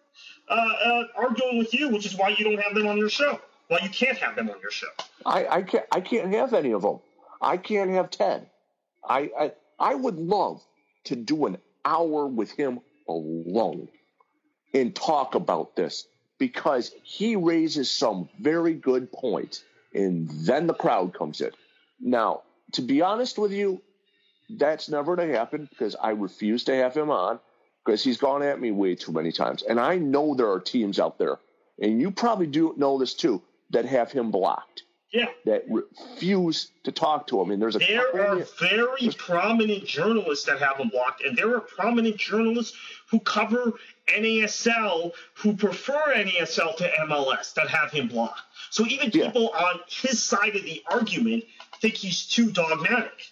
[0.47, 3.37] uh, uh, arguing with you, which is why you don't have them on your show.
[3.67, 4.87] Why you can't have them on your show.
[5.25, 5.85] I, I can't.
[5.91, 6.99] I can't have any of them.
[7.41, 8.49] I can't have Ted.
[9.07, 10.61] I, I I would love
[11.05, 13.87] to do an hour with him alone
[14.73, 16.05] and talk about this
[16.37, 19.63] because he raises some very good points
[19.93, 21.51] and then the crowd comes in.
[21.99, 22.41] Now,
[22.73, 23.81] to be honest with you,
[24.49, 27.39] that's never to happen because I refuse to have him on
[27.85, 29.63] because he's gone at me way too many times.
[29.63, 31.37] And I know there are teams out there,
[31.81, 34.83] and you probably do know this too, that have him blocked.
[35.11, 35.25] Yeah.
[35.45, 37.49] That refuse to talk to him.
[37.49, 41.61] And there's a there are very prominent journalists that have him blocked, and there are
[41.61, 42.77] prominent journalists
[43.09, 43.73] who cover
[44.07, 48.41] NASL who prefer NASL to MLS that have him blocked.
[48.69, 49.65] So even people yeah.
[49.65, 51.45] on his side of the argument
[51.81, 53.31] think he's too dogmatic.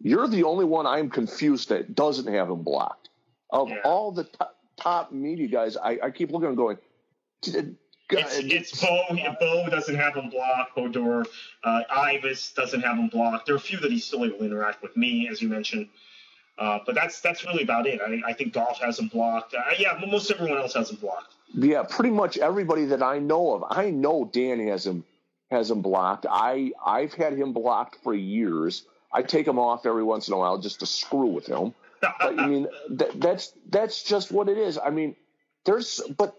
[0.00, 3.08] You're the only one I'm confused that doesn't have him blocked.
[3.50, 3.80] Of yeah.
[3.84, 4.30] all the t-
[4.76, 6.78] top media guys, I, I keep looking and going,
[8.10, 9.02] it's, it's Bo.
[9.40, 10.76] Bo doesn't have him blocked.
[10.76, 11.26] Bodor,
[11.64, 13.46] uh, Ives doesn't have him blocked.
[13.46, 15.88] There are a few that he's still able to interact with me, as you mentioned.
[16.58, 18.00] Uh, but that's that's really about it.
[18.00, 19.54] I, I think Goff has him blocked.
[19.54, 21.34] Uh, yeah, most everyone else has him blocked.
[21.54, 23.64] Yeah, pretty much everybody that I know of.
[23.68, 25.04] I know Dan has him
[25.50, 26.26] has him blocked.
[26.28, 28.84] I I've had him blocked for years.
[29.12, 31.74] I take him off every once in a while just to screw with him.
[32.00, 34.78] but I mean, that, that's that's just what it is.
[34.82, 35.14] I mean,
[35.64, 36.36] there's but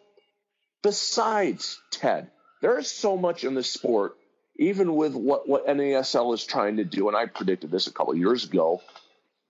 [0.84, 2.30] besides Ted,
[2.61, 4.15] there's so much in the sport,
[4.57, 8.15] even with what, what NASL is trying to do, and I predicted this a couple
[8.15, 8.82] years ago,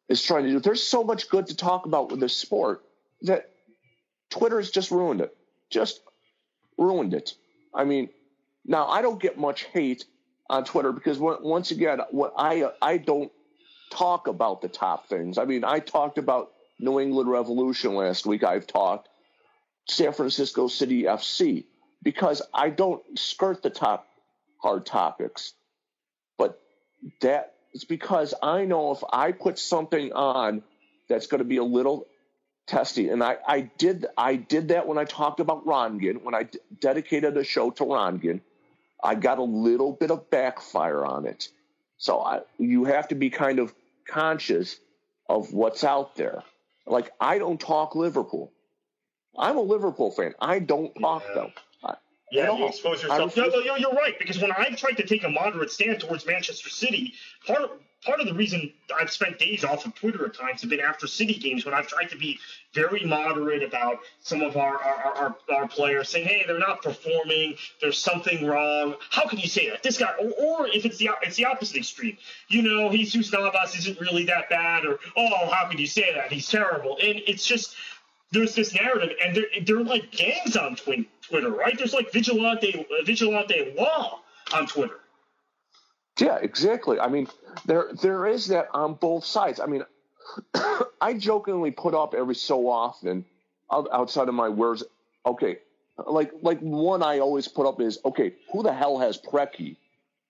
[0.10, 0.60] is trying to do.
[0.60, 2.84] There's so much good to talk about with this sport
[3.24, 3.50] that
[4.30, 5.36] Twitter has just ruined it.
[5.70, 6.02] Just
[6.78, 7.34] ruined it.
[7.74, 8.10] I mean,
[8.66, 10.06] now I don't get much hate
[10.50, 13.32] on Twitter because once again, what I I don't
[13.90, 15.38] talk about the top things.
[15.38, 18.44] I mean, I talked about New England Revolution last week.
[18.44, 19.10] I've talked
[19.88, 21.66] San Francisco City FC
[22.04, 24.08] because I don't skirt the top
[24.62, 25.54] hard topics.
[26.38, 26.60] But
[27.22, 30.64] that is because I know if I put something on
[31.10, 32.08] that's going to be a little
[32.68, 36.44] testy, and I, I did I did that when I talked about Röntgen, when I
[36.44, 38.42] d- dedicated a show to Röntgen,
[39.04, 41.50] I got a little bit of backfire on it.
[41.98, 43.74] So I, you have to be kind of
[44.08, 44.78] conscious
[45.30, 46.44] of what's out there.
[46.86, 48.52] Like I don't talk Liverpool.
[49.38, 50.34] I'm a Liverpool fan.
[50.42, 51.36] I don't talk yeah.
[51.36, 51.52] them.
[52.32, 53.38] yeah, you expose yourself.
[53.38, 54.18] No, no, you're, you're right.
[54.18, 57.14] Because when I've tried to take a moderate stand towards Manchester City,
[57.46, 57.72] part of,
[58.06, 61.08] part of the reason I've spent days off of Twitter at times have been after
[61.08, 62.40] City games when I've tried to be
[62.74, 67.56] very moderate about some of our our, our, our players, saying, "Hey, they're not performing.
[67.82, 69.84] There's something wrong." How can you say that?
[69.84, 72.18] This guy, or, or if it's the it's the opposite extreme,
[72.50, 76.32] you know, Jesus Navas isn't really that bad, or oh, how could you say that?
[76.32, 77.76] He's terrible, and it's just
[78.32, 81.78] there's this narrative, and they're, they're like gangs on Twitter, right?
[81.78, 84.20] There's like vigilante vigilante law
[84.54, 85.00] on Twitter.
[86.20, 87.00] Yeah, exactly.
[87.00, 87.28] I mean,
[87.66, 89.60] there there is that on both sides.
[89.60, 89.84] I mean,
[91.02, 93.26] I jokingly put up every so often
[93.72, 94.84] outside of my words.
[95.26, 95.60] Okay,
[96.06, 98.34] like like one I always put up is okay.
[98.52, 99.78] Who the hell has Preki?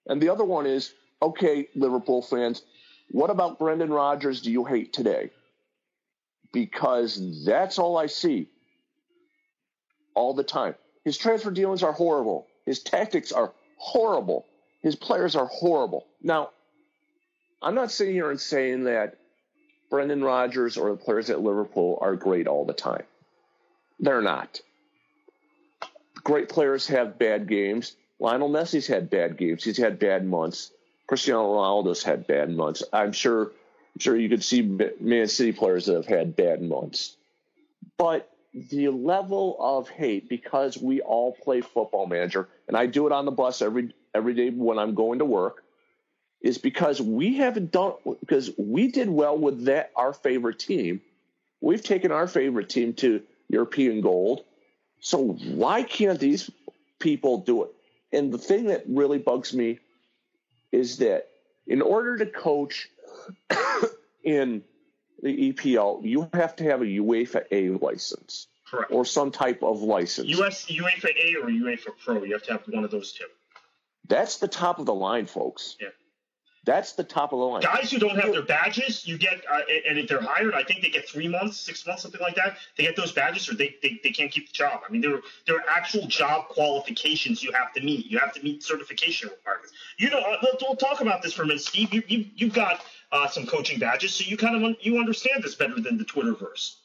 [0.06, 2.62] And the other one is okay, Liverpool fans.
[3.10, 4.42] What about Brendan Rodgers?
[4.42, 5.32] Do you hate today?
[6.52, 8.48] Because that's all I see
[10.16, 10.76] all the time.
[11.04, 12.48] His transfer dealings are horrible.
[12.66, 14.46] His tactics are horrible.
[14.82, 16.06] His players are horrible.
[16.22, 16.50] Now,
[17.62, 19.18] I'm not sitting here and saying that
[19.90, 23.04] Brendan Rodgers or the players at Liverpool are great all the time.
[24.00, 24.60] They're not.
[26.24, 27.96] Great players have bad games.
[28.20, 29.64] Lionel Messi's had bad games.
[29.64, 30.72] He's had bad months.
[31.08, 32.84] Cristiano Ronaldo's had bad months.
[32.92, 33.52] I'm sure,
[34.00, 34.62] sure you could see
[35.00, 37.16] Man City players that have had bad months.
[37.98, 43.14] But the level of hate, because we all play football manager, and I do it
[43.14, 45.64] on the bus every every day when I'm going to work,
[46.42, 51.02] is because we haven't done because we did well with that our favorite team.
[51.62, 54.44] We've taken our favorite team to European gold.
[55.00, 56.50] So why can't these
[57.00, 57.72] people do it?
[58.12, 59.80] And the thing that really bugs me
[60.72, 61.30] is that
[61.66, 62.90] in order to coach
[64.24, 64.64] in
[65.22, 68.48] the EPL, you have to have a UEFA A license.
[68.70, 68.92] Correct.
[68.92, 70.28] Or some type of license.
[70.40, 72.24] US UEFA A or UEFA Pro.
[72.24, 73.26] You have to have one of those two.
[74.08, 75.78] That's the top of the line, folks.
[75.80, 75.88] Yeah.
[76.66, 77.62] That's the top of the line.
[77.62, 80.82] Guys who don't have their badges, you get, uh, and if they're hired, I think
[80.82, 82.58] they get three months, six months, something like that.
[82.78, 84.82] They get those badges, or they, they, they can't keep the job.
[84.88, 88.08] I mean, there there are actual job qualifications you have to meet.
[88.08, 89.72] You have to meet certification requirements.
[89.98, 91.94] You know, uh, we'll talk about this for a minute, Steve.
[91.94, 92.82] You you you've got
[93.12, 96.76] uh, some coaching badges, so you kind of you understand this better than the Twitterverse.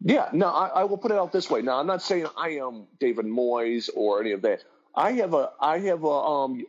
[0.00, 1.60] Yeah, no, I, I will put it out this way.
[1.60, 4.62] Now, I'm not saying I am David Moyes or any of that.
[4.94, 6.64] I have a I have a um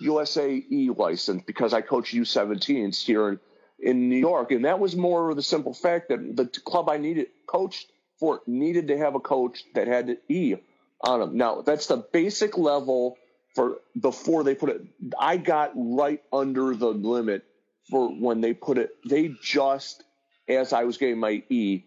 [0.00, 3.40] USAE license because I coach U17s here in,
[3.78, 4.50] in New York.
[4.52, 8.40] And that was more of the simple fact that the club I needed coached for
[8.46, 10.56] needed to have a coach that had the E
[11.02, 11.36] on them.
[11.36, 13.16] Now, that's the basic level
[13.54, 14.82] for before they put it.
[15.18, 17.44] I got right under the limit
[17.90, 18.90] for when they put it.
[19.08, 20.02] They just,
[20.48, 21.84] as I was getting my E,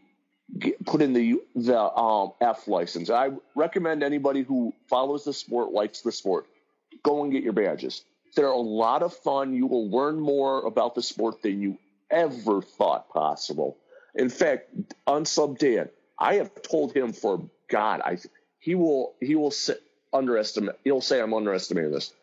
[0.57, 3.09] get, put in the the um, F license.
[3.09, 6.45] I recommend anybody who follows the sport, likes the sport,
[7.03, 8.03] go and get your badges.
[8.35, 9.53] They're a lot of fun.
[9.53, 11.77] You will learn more about the sport than you
[12.09, 13.77] ever thought possible.
[14.15, 14.69] In fact,
[15.07, 18.17] on Sub Dan, I have told him for God, I
[18.59, 19.81] he will he will sit,
[20.13, 20.75] underestimate.
[20.83, 22.13] He'll say I'm underestimating this.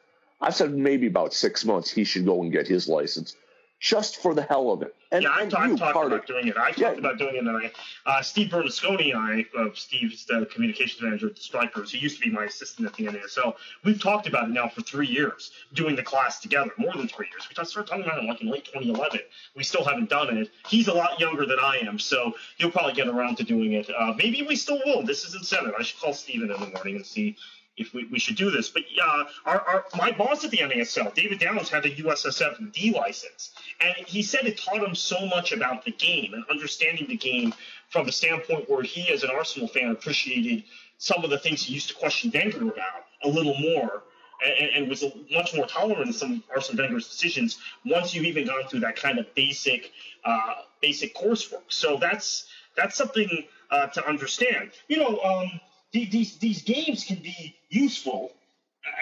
[0.41, 3.35] I've said maybe about six months he should go and get his license
[3.81, 4.95] just for the hell of it.
[5.11, 6.57] And, yeah, I've, I've talked about doing it.
[6.57, 6.91] I talked yeah.
[6.93, 7.39] about doing it.
[7.39, 7.71] And I,
[8.05, 12.29] uh, Steve Bernasconi, I, uh, Steve's the communications manager at the Strikers, he used to
[12.29, 13.55] be my assistant at the NASL.
[13.85, 17.29] We've talked about it now for three years, doing the class together, more than three
[17.33, 17.49] years.
[17.49, 19.21] We started talking about it like in late 2011.
[19.57, 20.51] We still haven't done it.
[20.69, 23.89] He's a lot younger than I am, so he'll probably get around to doing it.
[23.97, 25.03] Uh, maybe we still will.
[25.05, 25.73] This is incentive.
[25.79, 27.37] I should call Steven in the morning and see
[27.79, 28.69] if we, we should do this.
[28.69, 32.93] But uh, our, our, my boss at the NASL, David Downs, had a USSF D
[32.93, 33.53] license.
[33.81, 37.55] And he said it taught him so much about the game and understanding the game
[37.91, 40.65] from the standpoint where he, as an Arsenal fan, appreciated
[40.99, 44.03] some of the things he used to question Wenger about a little more.
[44.41, 48.47] And, and was much more tolerant of some of Arsene Wenger's decisions once you've even
[48.47, 49.91] gone through that kind of basic,
[50.25, 51.65] uh, basic coursework.
[51.67, 54.71] So that's that's something uh, to understand.
[54.89, 55.61] You know, um,
[55.93, 58.33] these these games can be useful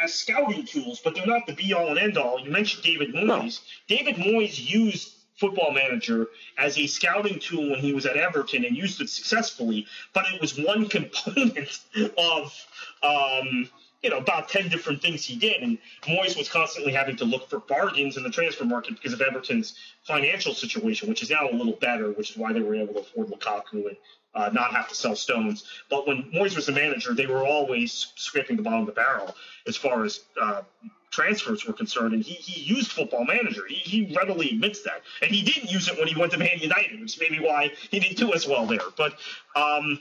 [0.02, 2.40] as scouting tools, but they're not the be all and end all.
[2.40, 3.60] You mentioned David Moyes.
[3.88, 3.96] No.
[3.96, 8.76] David Moyes used Football Manager as a scouting tool when he was at Everton and
[8.76, 11.80] used it successfully, but it was one component
[12.16, 12.66] of
[13.02, 13.68] um,
[14.02, 17.50] you know about ten different things he did, and Moyes was constantly having to look
[17.50, 19.74] for bargains in the transfer market because of Everton's
[20.04, 23.00] financial situation, which is now a little better, which is why they were able to
[23.00, 23.96] afford Lukaku and
[24.36, 25.64] uh, not have to sell stones.
[25.88, 29.34] But when Moyes was the manager, they were always scraping the bottom of the barrel
[29.66, 30.62] as far as uh,
[31.10, 32.12] transfers were concerned.
[32.12, 33.62] And he, he used Football Manager.
[33.66, 35.02] He, he readily admits that.
[35.22, 37.98] And he didn't use it when he went to Man United, which may why he
[37.98, 38.78] didn't do as well there.
[38.96, 39.14] But
[39.54, 40.00] um,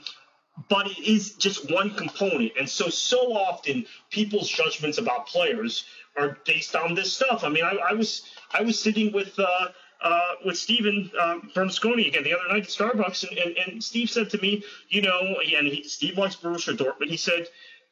[0.68, 2.52] but it is just one component.
[2.58, 5.84] And so so often people's judgments about players
[6.16, 7.44] are based on this stuff.
[7.44, 8.22] I mean, I, I was
[8.52, 9.38] I was sitting with.
[9.38, 9.68] Uh,
[10.02, 14.10] uh, with Steven um, Bernasconi again the other night at Starbucks, and, and, and Steve
[14.10, 17.08] said to me, you know, and he, Steve likes Borussia Dortmund.
[17.08, 17.46] He said,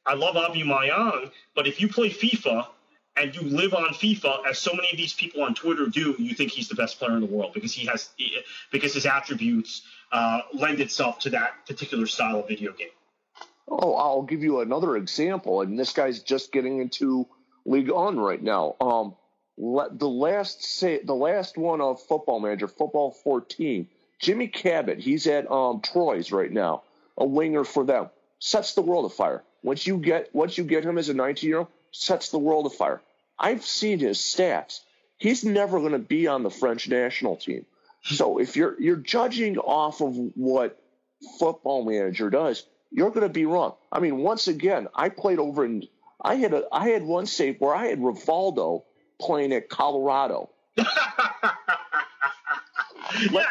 [0.07, 2.67] I love Aubameyang, but if you play FIFA
[3.17, 6.35] and you live on FIFA, as so many of these people on Twitter do, you
[6.35, 8.11] think he's the best player in the world because he has
[8.71, 9.83] because his attributes
[10.13, 12.89] uh, lend itself to that particular style of video game.
[13.69, 17.27] Oh, I'll give you another example, and this guy's just getting into
[17.65, 18.77] Ligue 1 right now.
[18.81, 19.17] Um,
[19.57, 23.89] the last say the last one of Football Manager, Football 14.
[24.21, 26.83] Jimmy Cabot, he's at um, Troyes right now,
[27.19, 28.09] a winger for them.
[28.39, 29.43] Sets the world afire.
[29.63, 32.67] Once you get once you get him as a 19 year old, sets the world
[32.67, 33.01] afire.
[33.39, 34.81] I've seen his stats.
[35.17, 37.65] He's never going to be on the French national team.
[38.03, 40.81] So if you're you're judging off of what
[41.39, 43.75] football manager does, you're going to be wrong.
[43.91, 45.89] I mean, once again, I played over in
[46.21, 48.83] I had a I had one save where I had Rivaldo
[49.21, 50.51] playing at Colorado.
[50.77, 50.85] yeah,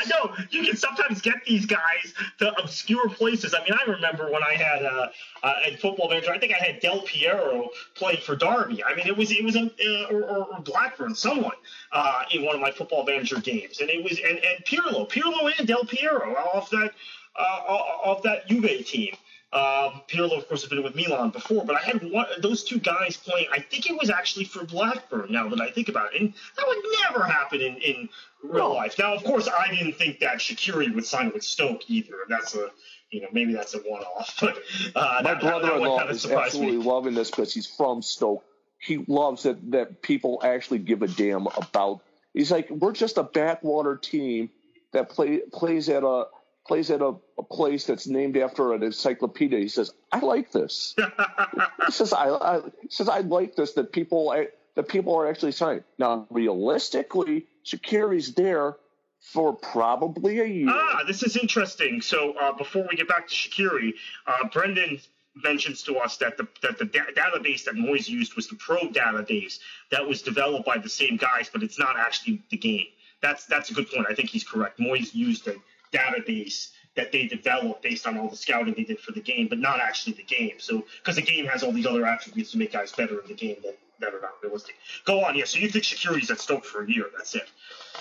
[0.09, 3.53] no, you can sometimes get these guys to obscure places.
[3.53, 5.07] I mean, I remember when I had uh,
[5.43, 6.31] uh, a football manager.
[6.31, 8.83] I think I had Del Piero playing for Derby.
[8.83, 11.55] I mean, it was it was a uh, or, or, Blackburn, someone
[11.91, 15.51] uh, in one of my football manager games, and it was and and Pirlo, Pirlo
[15.57, 16.91] and Del Piero off that
[17.35, 19.15] uh, off that Juve team.
[19.53, 22.79] Um, Pirlo, of course, has been with Milan before, but I had one, those two
[22.79, 23.45] guys playing.
[23.51, 25.31] I think it was actually for Blackburn.
[25.31, 28.09] Now that I think about it, and that would never happen in, in
[28.41, 28.73] real no.
[28.73, 28.97] life.
[28.97, 32.15] Now, of course, I didn't think that Shaqiri would sign with Stoke either.
[32.29, 32.71] That's a
[33.11, 34.57] you know maybe that's a one-off, but
[34.95, 36.83] uh, my that, brother-in-law kind of is absolutely me.
[36.83, 38.43] loving this because he's from Stoke.
[38.79, 42.01] He loves that that people actually give a damn about.
[42.33, 44.49] He's like, we're just a backwater team
[44.93, 46.25] that play plays at a
[46.67, 49.59] plays at a, a, place that's named after an encyclopedia.
[49.59, 50.95] He says, "I like this."
[51.85, 54.35] he says, I, I, he says, "I like this that people
[54.75, 58.77] that people are actually signing." Now, realistically, Shaqiri's there
[59.19, 60.67] for probably a year.
[60.69, 62.01] Ah, this is interesting.
[62.01, 63.93] So uh, before we get back to Shaqiri,
[64.27, 64.99] uh, Brendan
[65.35, 68.81] mentions to us that the that the da- database that Moyes used was the Pro
[68.89, 69.59] database
[69.91, 72.87] that was developed by the same guys, but it's not actually the game.
[73.21, 74.07] That's that's a good point.
[74.09, 74.79] I think he's correct.
[74.79, 75.55] Moyes used a
[75.93, 79.59] database that they developed based on all the scouting they did for the game, but
[79.59, 80.53] not actually the game.
[80.59, 83.33] So because the game has all these other attributes to make guys better in the
[83.33, 84.75] game that, that are not realistic.
[85.05, 85.45] Go on, yeah.
[85.45, 87.05] So you think Shaqiri's at Stoke for a year?
[87.17, 87.49] That's it.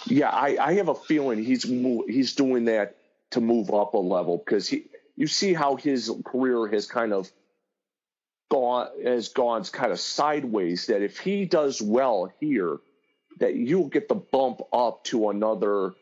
[0.07, 2.97] Yeah, I, I have a feeling he's he's doing that
[3.31, 4.85] to move up a level because he
[5.17, 7.31] you see how his career has kind of
[8.51, 10.87] gone has gone kind of sideways.
[10.87, 12.79] That if he does well here,
[13.39, 15.95] that you'll get the bump up to another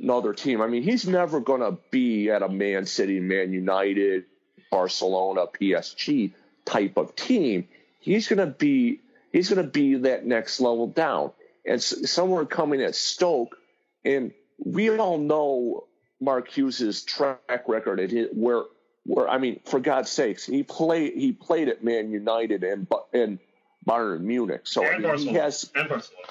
[0.00, 0.60] another team.
[0.60, 4.24] I mean, he's never going to be at a Man City, Man United,
[4.70, 6.32] Barcelona, PSG
[6.64, 7.68] type of team.
[8.00, 9.00] He's going to be
[9.32, 11.32] he's going to be that next level down.
[11.64, 13.56] And somewhere coming at Stoke,
[14.04, 15.84] and we all know
[16.20, 18.62] Mark Hughes's track record at his, where
[19.04, 23.38] where I mean, for God's sakes, he played he played at Man United and and
[23.86, 24.62] Bayern Munich.
[24.64, 26.28] So and I mean, he has and Barcelona.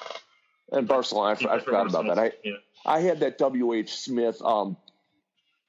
[0.72, 2.20] And Barcelona, I, I forgot about that.
[2.20, 2.54] I, yeah.
[2.86, 3.74] I had that W.
[3.74, 3.96] H.
[3.96, 4.78] Smith um,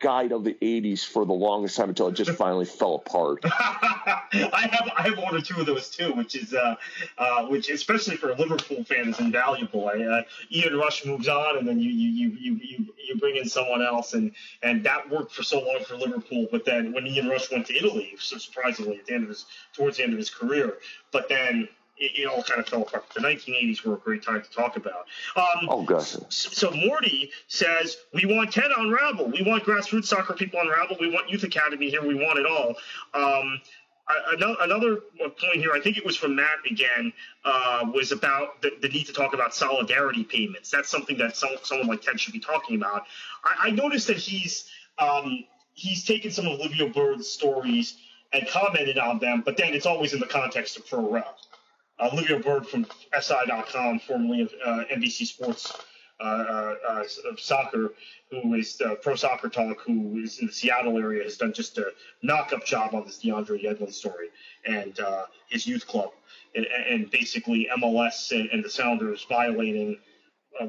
[0.01, 3.41] guide of the '80s for the longest time until it just finally fell apart.
[3.45, 6.77] I have I have one or two of those too, which is uh,
[7.17, 9.89] uh, which especially for a Liverpool fan is invaluable.
[9.89, 13.49] I, uh, Ian Rush moves on, and then you you, you you you bring in
[13.49, 14.33] someone else, and
[14.63, 16.47] and that worked for so long for Liverpool.
[16.51, 19.47] But then when Ian Rush went to Italy, so surprisingly at the end of his
[19.75, 20.79] towards the end of his career,
[21.13, 21.69] but then
[21.99, 23.05] it, it, all kind of fell apart.
[23.15, 25.07] The 1980s were a great time to talk about.
[25.37, 26.17] Um, oh, gosh.
[26.29, 29.27] So Morty says, We want Ted on Rabble.
[29.27, 30.97] We want grassroots soccer people on Rabble.
[31.01, 32.07] We want Youth Academy here.
[32.07, 32.75] We want it all.
[33.15, 33.61] Um,
[34.61, 37.13] another point here, I think it was from Matt again,
[37.45, 40.71] uh, was about the, the, need to talk about solidarity payments.
[40.71, 43.05] That's something that some, someone like Ted should be talking about.
[43.45, 45.45] I, I noticed that he's um,
[45.75, 47.97] he's taken some of Liviu Bird's stories
[48.33, 51.37] and commented on them, but then it's always in the context of pro rel.
[51.99, 52.87] Uh, Liviu Bird from
[53.19, 55.73] SI.com, formerly of uh, NBC Sports
[56.21, 57.93] uh, uh, uh, of soccer,
[58.31, 61.93] who is pro soccer talk, who is in the Seattle area, has done just a
[62.23, 64.29] knock-up job on this DeAndre Yedlin story
[64.65, 64.99] and
[65.49, 66.11] his youth club,
[66.55, 69.99] and, and basically MLS and, and, the Sounders violating.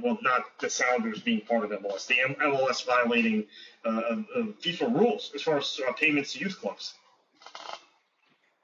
[0.01, 3.45] well, not the Sounders being part of MLS, the MLS violating
[3.85, 6.93] FIFA rules as far as payments to youth clubs.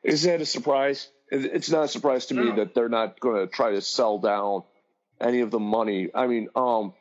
[0.04, 1.10] Is that a surprise?
[1.32, 4.64] It's not a surprise to me that they're not going to try to sell down
[5.20, 6.10] any of the money.
[6.14, 6.94] I mean, um,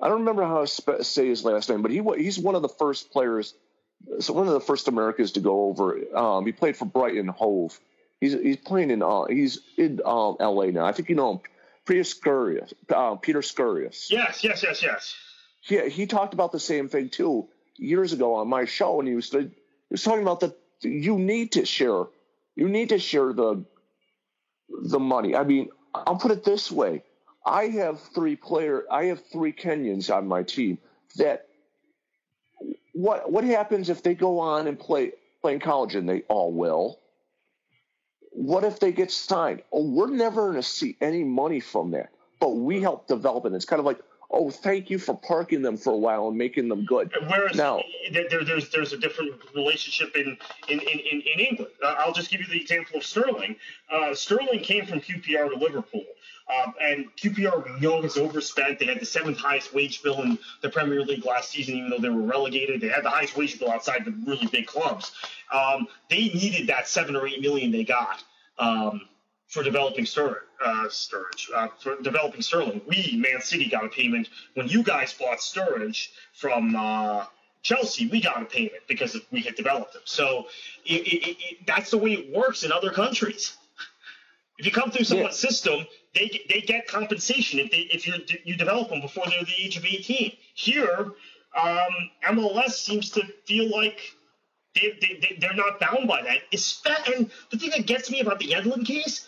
[0.00, 2.68] I don't remember how to say his last name, but he he's one of the
[2.68, 3.54] first players,
[4.20, 5.98] so one of the first Americans to go over.
[6.14, 7.78] Um, he played for Brighton Hove.
[8.20, 10.72] He's he's playing in uh, he's in um, L.A.
[10.72, 10.84] now.
[10.84, 11.40] I think you know him.
[11.86, 12.72] Peter Sciarra.
[12.92, 13.94] Uh, Peter Sciarra.
[14.10, 15.14] Yes, yes, yes, yes.
[15.68, 19.14] Yeah, he talked about the same thing too years ago on my show, and he
[19.14, 19.50] was he
[19.90, 22.04] was talking about that you need to share
[22.56, 23.64] you need to share the
[24.82, 25.36] the money.
[25.36, 27.04] I mean, I'll put it this way:
[27.44, 30.78] I have three player, I have three Kenyans on my team.
[31.16, 31.46] That
[32.92, 36.52] what what happens if they go on and play play in college and they all
[36.52, 36.98] will?
[38.32, 39.62] What if they get signed?
[39.72, 43.52] Oh, we're never to see any money from that, but we help develop it.
[43.54, 44.00] It's kind of like
[44.30, 47.12] oh, thank you for parking them for a while and making them good.
[47.26, 50.36] Whereas now, there, there's there's a different relationship in
[50.68, 51.72] in, in, in England.
[51.82, 53.56] Uh, I'll just give you the example of Sterling.
[53.90, 56.04] Uh, Sterling came from QPR to Liverpool.
[56.48, 58.78] Um, and QPR, we know, has overspent.
[58.78, 61.98] They had the seventh highest wage bill in the Premier League last season, even though
[61.98, 62.80] they were relegated.
[62.80, 65.10] They had the highest wage bill outside the really big clubs.
[65.52, 68.22] Um, they needed that seven or eight million they got.
[68.58, 69.02] Um,
[69.48, 72.80] for developing Sturridge, uh, Sturridge uh, for developing Sterling.
[72.86, 77.26] We, Man City, got a payment when you guys bought Sturridge from uh,
[77.62, 78.08] Chelsea.
[78.08, 80.02] We got a payment because we had developed him.
[80.04, 80.46] So
[80.84, 83.56] it, it, it, that's the way it works in other countries.
[84.58, 85.50] If you come through someone's yeah.
[85.50, 89.54] system, they they get compensation if they if you you develop them before they're the
[89.58, 90.32] age of 18.
[90.54, 91.12] Here,
[91.60, 94.00] um, MLS seems to feel like
[94.74, 96.38] they, they, they're not bound by that.
[97.14, 99.26] And the thing that gets me about the Yedlin case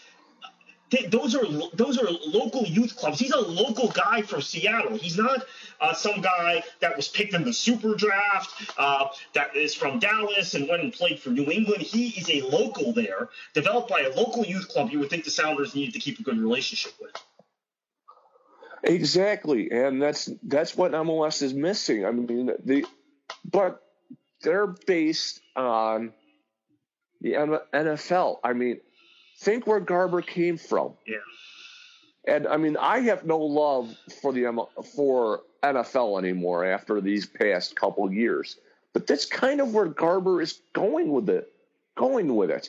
[1.10, 3.18] those are those are local youth clubs.
[3.18, 4.96] He's a local guy from Seattle.
[4.96, 5.44] He's not
[5.80, 10.54] uh, some guy that was picked in the super draft uh, that is from Dallas
[10.54, 11.82] and went and played for New England.
[11.82, 14.90] He is a local there, developed by a local youth club.
[14.90, 17.12] You would think the Sounders needed to keep a good relationship with.
[18.84, 22.06] Exactly, and that's that's what MLS is missing.
[22.06, 22.86] I mean, the
[23.44, 23.82] but
[24.42, 26.12] they're based on
[27.20, 28.38] the NFL.
[28.44, 28.80] I mean,
[29.38, 30.94] think where Garber came from.
[31.06, 31.16] Yeah.
[32.26, 37.74] And I mean, I have no love for the for NFL anymore after these past
[37.74, 38.56] couple years.
[38.92, 41.50] But that's kind of where Garber is going with it,
[41.96, 42.68] going with it.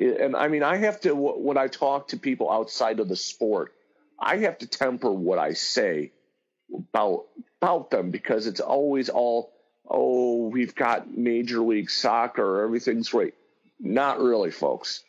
[0.00, 3.74] And I mean, I have to when I talk to people outside of the sport,
[4.18, 6.12] I have to temper what I say
[6.72, 7.26] about
[7.60, 9.52] about them because it's always all,
[9.88, 13.34] oh, we've got Major League Soccer, everything's great.
[13.80, 15.02] Not really, folks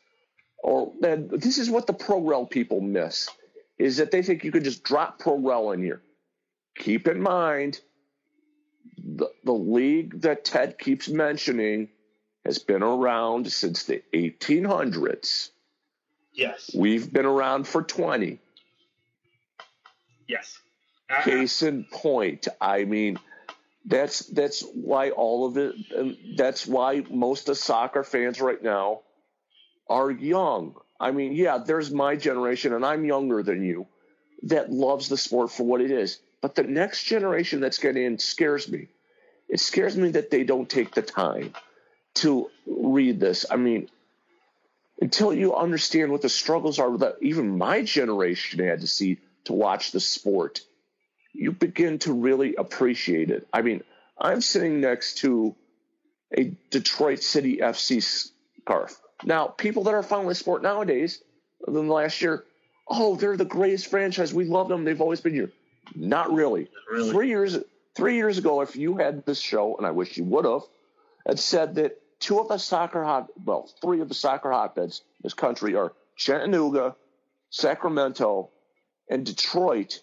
[0.63, 3.29] or this is what the pro rel people miss
[3.77, 6.01] is that they think you could just drop pro rel in here.
[6.77, 7.79] Keep in mind,
[8.97, 11.89] the, the league that Ted keeps mentioning
[12.45, 15.49] has been around since the 1800s.
[16.33, 16.71] Yes.
[16.73, 18.39] We've been around for 20.
[20.27, 20.59] Yes.
[21.09, 21.23] Uh-huh.
[21.23, 23.19] Case in point, I mean,
[23.83, 26.37] that's that's why all of it.
[26.37, 29.01] That's why most of soccer fans right now
[29.89, 30.75] are young.
[30.99, 33.87] I mean, yeah, there's my generation, and I'm younger than you,
[34.43, 36.19] that loves the sport for what it is.
[36.41, 38.87] But the next generation that's getting in scares me.
[39.49, 41.53] It scares me that they don't take the time
[42.15, 43.45] to read this.
[43.49, 43.89] I mean,
[45.01, 49.53] until you understand what the struggles are that even my generation had to see to
[49.53, 50.61] watch the sport,
[51.33, 53.47] you begin to really appreciate it.
[53.51, 53.83] I mean,
[54.17, 55.55] I'm sitting next to
[56.35, 58.99] a Detroit City FC scarf.
[59.23, 61.21] Now, people that are following sport nowadays,
[61.67, 62.45] than last year,
[62.87, 64.33] oh, they're the greatest franchise.
[64.33, 64.83] We love them.
[64.83, 65.51] They've always been here.
[65.95, 66.69] Not really.
[66.89, 67.11] really.
[67.11, 67.57] Three years
[67.95, 70.63] three years ago, if you had this show, and I wish you would have,
[71.27, 75.23] had said that two of the soccer hot well, three of the soccer hotbeds in
[75.23, 76.95] this country are Chattanooga,
[77.49, 78.49] Sacramento,
[79.09, 80.01] and Detroit,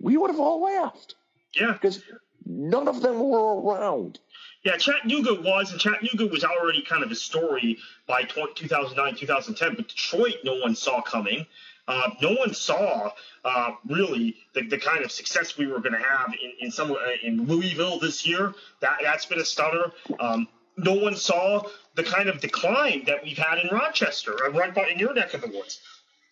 [0.00, 1.14] we would have all laughed.
[1.54, 1.72] Yeah.
[1.72, 2.02] Because
[2.44, 4.18] none of them were around.
[4.62, 9.88] Yeah, Chattanooga was, and Chattanooga was already kind of a story by 2009, 2010, but
[9.88, 11.46] Detroit no one saw coming.
[11.88, 13.10] Uh, no one saw
[13.44, 16.92] uh, really the, the kind of success we were going to have in, in some
[16.92, 18.54] uh, in Louisville this year.
[18.80, 19.92] That that's been a stunner.
[20.20, 20.46] Um,
[20.76, 21.62] no one saw
[21.94, 25.34] the kind of decline that we've had in Rochester, uh, right by in your neck
[25.34, 25.80] of the woods.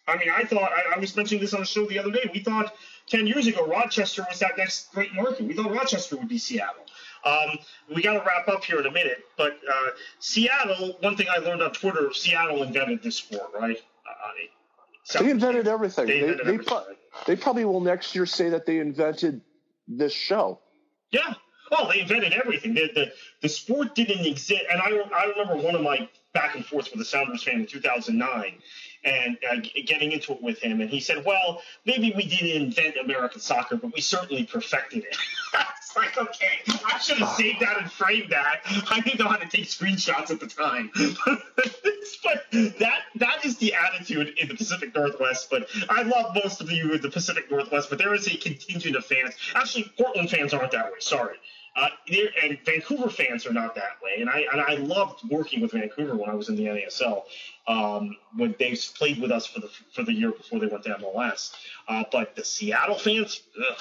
[0.06, 2.30] I mean, I thought I, I was mentioning this on the show the other day.
[2.32, 2.72] We thought
[3.06, 5.46] ten years ago Rochester was that next great market.
[5.46, 6.84] We thought Rochester would be Seattle.
[7.28, 7.58] Um,
[7.94, 10.96] we got to wrap up here in a minute, but uh, Seattle.
[11.00, 13.76] One thing I learned on Twitter: Seattle invented this sport, right?
[13.76, 16.06] Uh, they invented everything.
[16.06, 16.66] They, invented they, everything.
[16.66, 16.84] Pro-
[17.26, 19.40] they probably will next year say that they invented
[19.86, 20.60] this show.
[21.10, 21.34] Yeah.
[21.70, 22.74] Oh, they invented everything.
[22.74, 23.12] The, the,
[23.42, 24.62] the sport didn't exist.
[24.70, 27.66] And I, I remember one of my back and forth with a Sounders fan in
[27.66, 28.54] 2009
[29.04, 29.56] and uh,
[29.86, 30.80] getting into it with him.
[30.80, 35.16] And he said, well, maybe we didn't invent American soccer, but we certainly perfected it.
[35.98, 38.60] like, okay, I should have saved that and framed that.
[38.90, 40.90] I didn't know how to take screenshots at the time.
[42.24, 42.44] but
[42.78, 45.48] that that is the attitude in the Pacific Northwest.
[45.50, 48.96] But I love most of you in the Pacific Northwest, but there is a contingent
[48.96, 49.34] of fans.
[49.54, 50.98] Actually, Portland fans aren't that way.
[51.00, 51.36] Sorry.
[51.76, 51.88] Uh,
[52.42, 56.16] and Vancouver fans are not that way, and I and I loved working with Vancouver
[56.16, 57.22] when I was in the NASL.
[57.68, 60.94] Um, when they played with us for the for the year before they went to
[60.94, 61.54] MLS.
[61.86, 63.80] Uh, but the Seattle fans, ugh,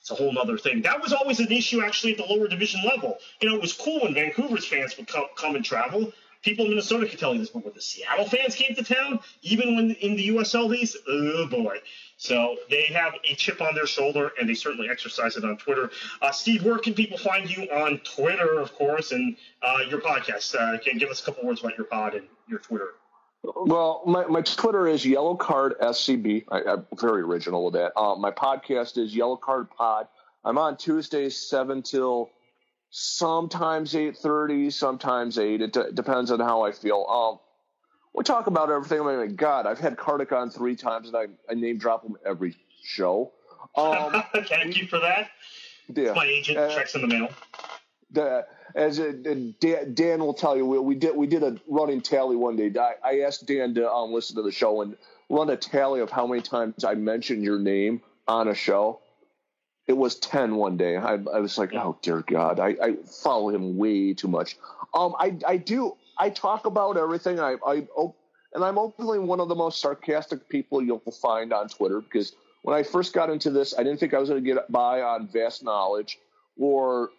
[0.00, 0.82] it's a whole other thing.
[0.82, 3.18] That was always an issue actually at the lower division level.
[3.40, 6.12] You know, it was cool when Vancouver's fans would come, come and travel.
[6.42, 9.20] People in Minnesota could tell you this, but when the Seattle fans came to town,
[9.42, 11.76] even when in the USL days, oh boy,
[12.16, 15.90] So they have a chip on their shoulder, and they certainly exercise it on Twitter.
[16.22, 20.54] Uh, Steve, where can people find you on Twitter, of course, and uh, your podcast?
[20.54, 22.94] Uh, can give us a couple words about your pod and your Twitter?
[23.42, 26.44] Well, my, my Twitter is Yellow Card SCB.
[26.50, 27.98] I, am very original with that.
[27.98, 30.08] Uh, my podcast is Yellow Card Pod.
[30.44, 32.30] I'm on Tuesdays seven till
[32.90, 35.62] sometimes eight thirty, sometimes eight.
[35.62, 37.06] It d- depends on how I feel.
[37.08, 37.38] Um,
[38.14, 39.00] we talk about everything.
[39.00, 42.16] I mean, God, I've had Kartik on three times, and I, I name drop him
[42.26, 43.32] every show.
[43.76, 45.30] Um, Thank you for that.
[45.94, 47.28] Yeah, my agent uh, checks in the mail.
[48.12, 52.00] The, as a, Dan, Dan, will tell you, we, we, did we did a running
[52.00, 52.72] tally one day.
[52.78, 54.96] I, I asked Dan to um, listen to the show and
[55.28, 59.00] run a tally of how many times I mentioned your name on a show.
[59.86, 60.96] It was 10 one day.
[60.96, 64.56] I, I was like, oh dear God, I, I follow him way too much.
[64.94, 65.96] Um, I, I do.
[66.18, 67.40] I talk about everything.
[67.40, 67.86] I, I,
[68.54, 72.76] and I'm openly one of the most sarcastic people you'll find on Twitter because when
[72.76, 75.28] I first got into this, I didn't think I was going to get by on
[75.28, 76.18] vast knowledge
[76.58, 77.10] or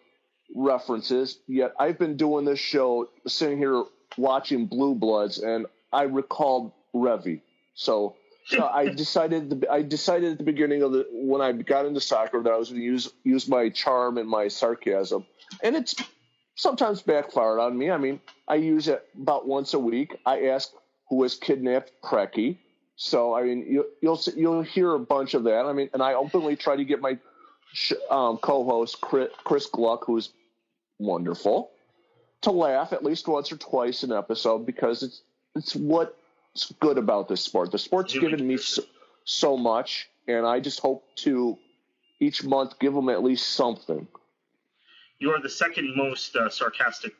[0.54, 1.38] references.
[1.46, 3.84] Yet I've been doing this show, sitting here
[4.16, 7.40] watching Blue Bloods, and I recalled Revy.
[7.74, 12.00] So so I decided I decided at the beginning of the when I got into
[12.00, 15.26] soccer that I was going to use use my charm and my sarcasm,
[15.62, 15.94] and it's
[16.54, 17.90] sometimes backfired on me.
[17.90, 20.16] I mean, I use it about once a week.
[20.26, 20.70] I ask
[21.08, 22.58] who has kidnapped Preki.
[22.96, 25.66] So I mean, you, you'll you'll hear a bunch of that.
[25.66, 27.18] I mean, and I openly try to get my
[28.10, 30.30] um, co-host Chris, Chris Gluck, who's
[31.02, 31.70] wonderful,
[32.42, 35.22] to laugh at least once or twice an episode because it's
[35.54, 36.16] it's what
[36.80, 37.72] good about this sport.
[37.72, 38.82] The sport's given me so,
[39.24, 41.58] so, much, and I just hope to
[42.20, 44.06] each month give them at least something.
[45.18, 47.14] You are the second most uh, sarcastic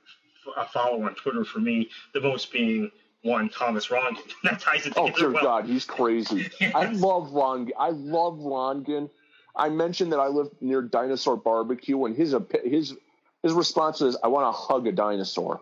[0.56, 2.90] uh, follower on Twitter for me, the most being
[3.22, 4.18] one Thomas Rongen.
[4.44, 5.26] that ties it oh, together.
[5.26, 5.42] Oh dear well.
[5.42, 6.50] God, he's crazy.
[6.60, 6.74] yes.
[6.74, 7.70] I love Rongen.
[7.78, 9.08] I love Rongen.
[9.54, 12.94] I mentioned that I live near Dinosaur Barbecue, and his his
[13.42, 15.60] his response is, "I want to hug a dinosaur."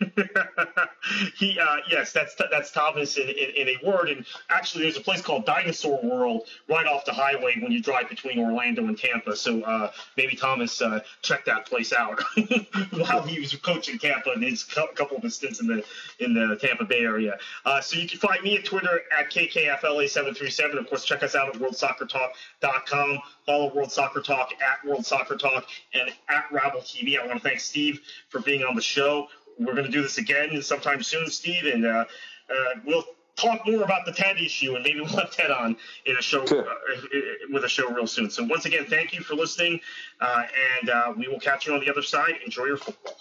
[1.36, 4.08] he uh, yes, that's that's Thomas in, in, in, a word.
[4.10, 8.08] And actually, there's a place called Dinosaur World right off the highway when you drive
[8.08, 9.34] between Orlando and Tampa.
[9.34, 12.22] So uh, maybe Thomas uh, checked that place out
[12.92, 15.84] while he was coaching Tampa and his couple of stints in the
[16.20, 17.36] in the Tampa Bay area.
[17.64, 20.78] Uh, so you can find me at Twitter at kkfla737.
[20.78, 23.18] Of course, check us out at worldsoccertalk.com.
[23.46, 27.18] Follow World Soccer Talk at World Soccer Talk and at Rabble TV.
[27.18, 29.26] I want to thank Steve for being on the show
[29.58, 32.04] we're going to do this again sometime soon, Steve, and uh,
[32.50, 32.54] uh,
[32.84, 33.04] we'll
[33.36, 36.44] talk more about the Ted issue, and maybe we'll have Ted on in a show
[36.44, 36.64] uh,
[37.50, 38.30] with a show real soon.
[38.30, 39.80] So once again, thank you for listening,
[40.20, 40.42] uh,
[40.80, 42.34] and uh, we will catch you on the other side.
[42.44, 43.14] Enjoy your football.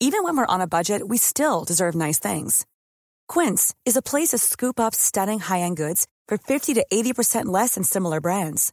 [0.00, 2.64] Even when we're on a budget, we still deserve nice things.
[3.26, 7.48] Quince is a place to scoop up stunning high-end goods for fifty to eighty percent
[7.48, 8.72] less than similar brands.